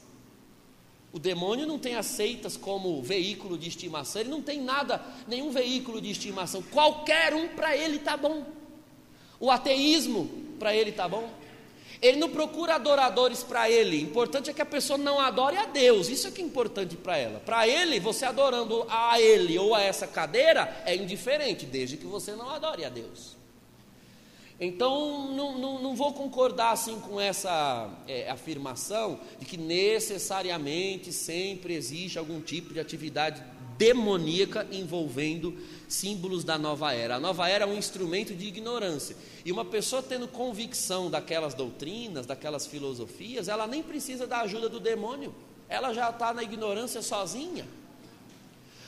[1.12, 5.52] O demônio não tem as seitas como veículo de estimação, ele não tem nada, nenhum
[5.52, 6.62] veículo de estimação.
[6.62, 8.46] Qualquer um para ele tá bom.
[9.40, 10.30] O ateísmo
[10.60, 11.30] para ele tá bom.
[12.02, 14.02] Ele não procura adoradores para ele.
[14.02, 16.10] Importante é que a pessoa não adore a Deus.
[16.10, 17.40] Isso é que é importante para ela.
[17.40, 22.34] Para ele, você adorando a ele ou a essa cadeira é indiferente, desde que você
[22.34, 23.38] não adore a Deus.
[24.60, 31.76] Então, não, não, não vou concordar assim com essa é, afirmação de que necessariamente sempre
[31.76, 33.44] existe algum tipo de atividade
[33.78, 35.58] demoníaca envolvendo
[35.88, 37.16] símbolos da nova era.
[37.16, 39.16] A nova era é um instrumento de ignorância.
[39.46, 44.80] E uma pessoa tendo convicção daquelas doutrinas, daquelas filosofias, ela nem precisa da ajuda do
[44.80, 45.34] demônio.
[45.70, 47.66] Ela já está na ignorância sozinha.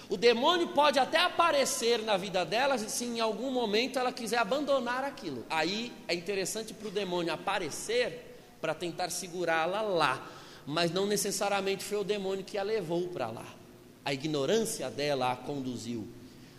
[0.09, 5.03] O demônio pode até aparecer na vida dela se em algum momento ela quiser abandonar
[5.03, 5.45] aquilo.
[5.49, 8.25] Aí é interessante para o demônio aparecer
[8.59, 10.27] para tentar segurá-la lá,
[10.65, 13.58] mas não necessariamente foi o demônio que a levou para lá.
[14.03, 16.07] A ignorância dela a conduziu,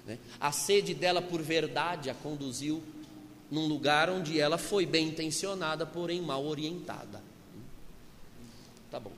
[0.06, 0.18] né?
[0.40, 2.82] a sede dela por verdade a conduziu
[3.50, 7.20] num lugar onde ela foi bem intencionada, porém mal orientada.
[8.90, 9.12] Tá bom,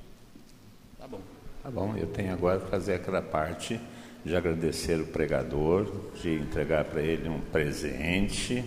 [0.99, 1.21] tá bom.
[1.63, 3.79] Tá bom, eu tenho agora que fazer aquela parte
[4.25, 5.87] de agradecer o pregador,
[6.21, 8.65] de entregar para ele um presente.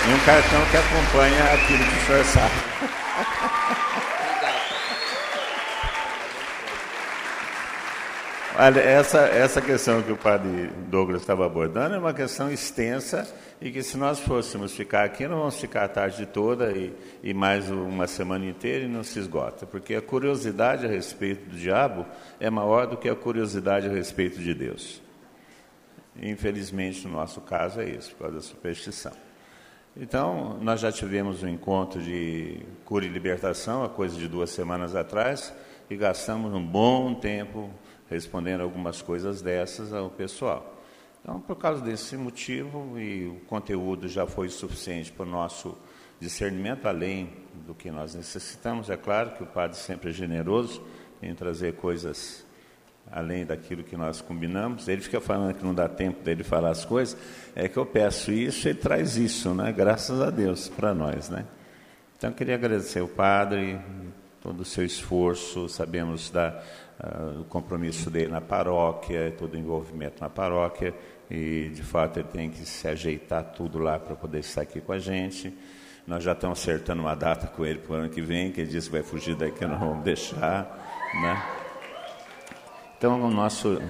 [0.00, 2.54] E um cartão que acompanha aquilo que o senhor sabe.
[8.60, 13.70] Olha, essa, essa questão que o padre Douglas estava abordando é uma questão extensa e
[13.70, 16.92] que se nós fôssemos ficar aqui, não vamos ficar a tarde toda e,
[17.22, 21.56] e mais uma semana inteira e não se esgota, porque a curiosidade a respeito do
[21.56, 22.04] diabo
[22.40, 25.00] é maior do que a curiosidade a respeito de Deus.
[26.20, 29.12] Infelizmente, no nosso caso, é isso, por causa da superstição.
[29.96, 34.96] Então, nós já tivemos um encontro de cura e libertação, há coisa de duas semanas
[34.96, 35.54] atrás,
[35.88, 37.70] e gastamos um bom tempo
[38.10, 40.74] respondendo algumas coisas dessas ao pessoal.
[41.22, 45.76] Então, por causa desse motivo, e o conteúdo já foi suficiente para o nosso
[46.20, 47.30] discernimento, além
[47.66, 50.82] do que nós necessitamos, é claro que o padre sempre é generoso
[51.22, 52.46] em trazer coisas
[53.10, 54.86] além daquilo que nós combinamos.
[54.86, 57.16] Ele fica falando que não dá tempo dele falar as coisas,
[57.54, 59.72] é que eu peço isso, ele traz isso, né?
[59.72, 61.44] Graças a Deus para nós, né?
[62.16, 63.78] Então, eu queria agradecer ao padre
[64.42, 66.62] todo o seu esforço, sabemos da
[67.40, 70.92] o compromisso dele na paróquia, todo o envolvimento na paróquia,
[71.30, 74.92] e de fato ele tem que se ajeitar tudo lá para poder estar aqui com
[74.92, 75.56] a gente.
[76.06, 78.70] Nós já estamos acertando uma data com ele para o ano que vem, que ele
[78.70, 80.76] disse que vai fugir daqui, não vamos deixar.
[81.22, 81.40] Né?
[82.96, 83.78] Então, o nosso.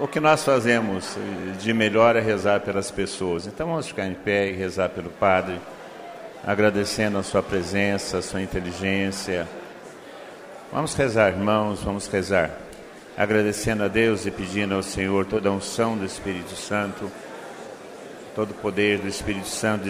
[0.00, 1.16] o que nós fazemos
[1.60, 3.46] de melhor é rezar pelas pessoas.
[3.46, 5.58] Então, vamos ficar em pé e rezar pelo Padre
[6.46, 9.48] agradecendo a sua presença, a sua inteligência.
[10.70, 12.50] Vamos rezar, irmãos, vamos rezar.
[13.16, 17.10] Agradecendo a Deus e pedindo ao Senhor toda a unção do Espírito Santo,
[18.34, 19.84] todo o poder do Espírito Santo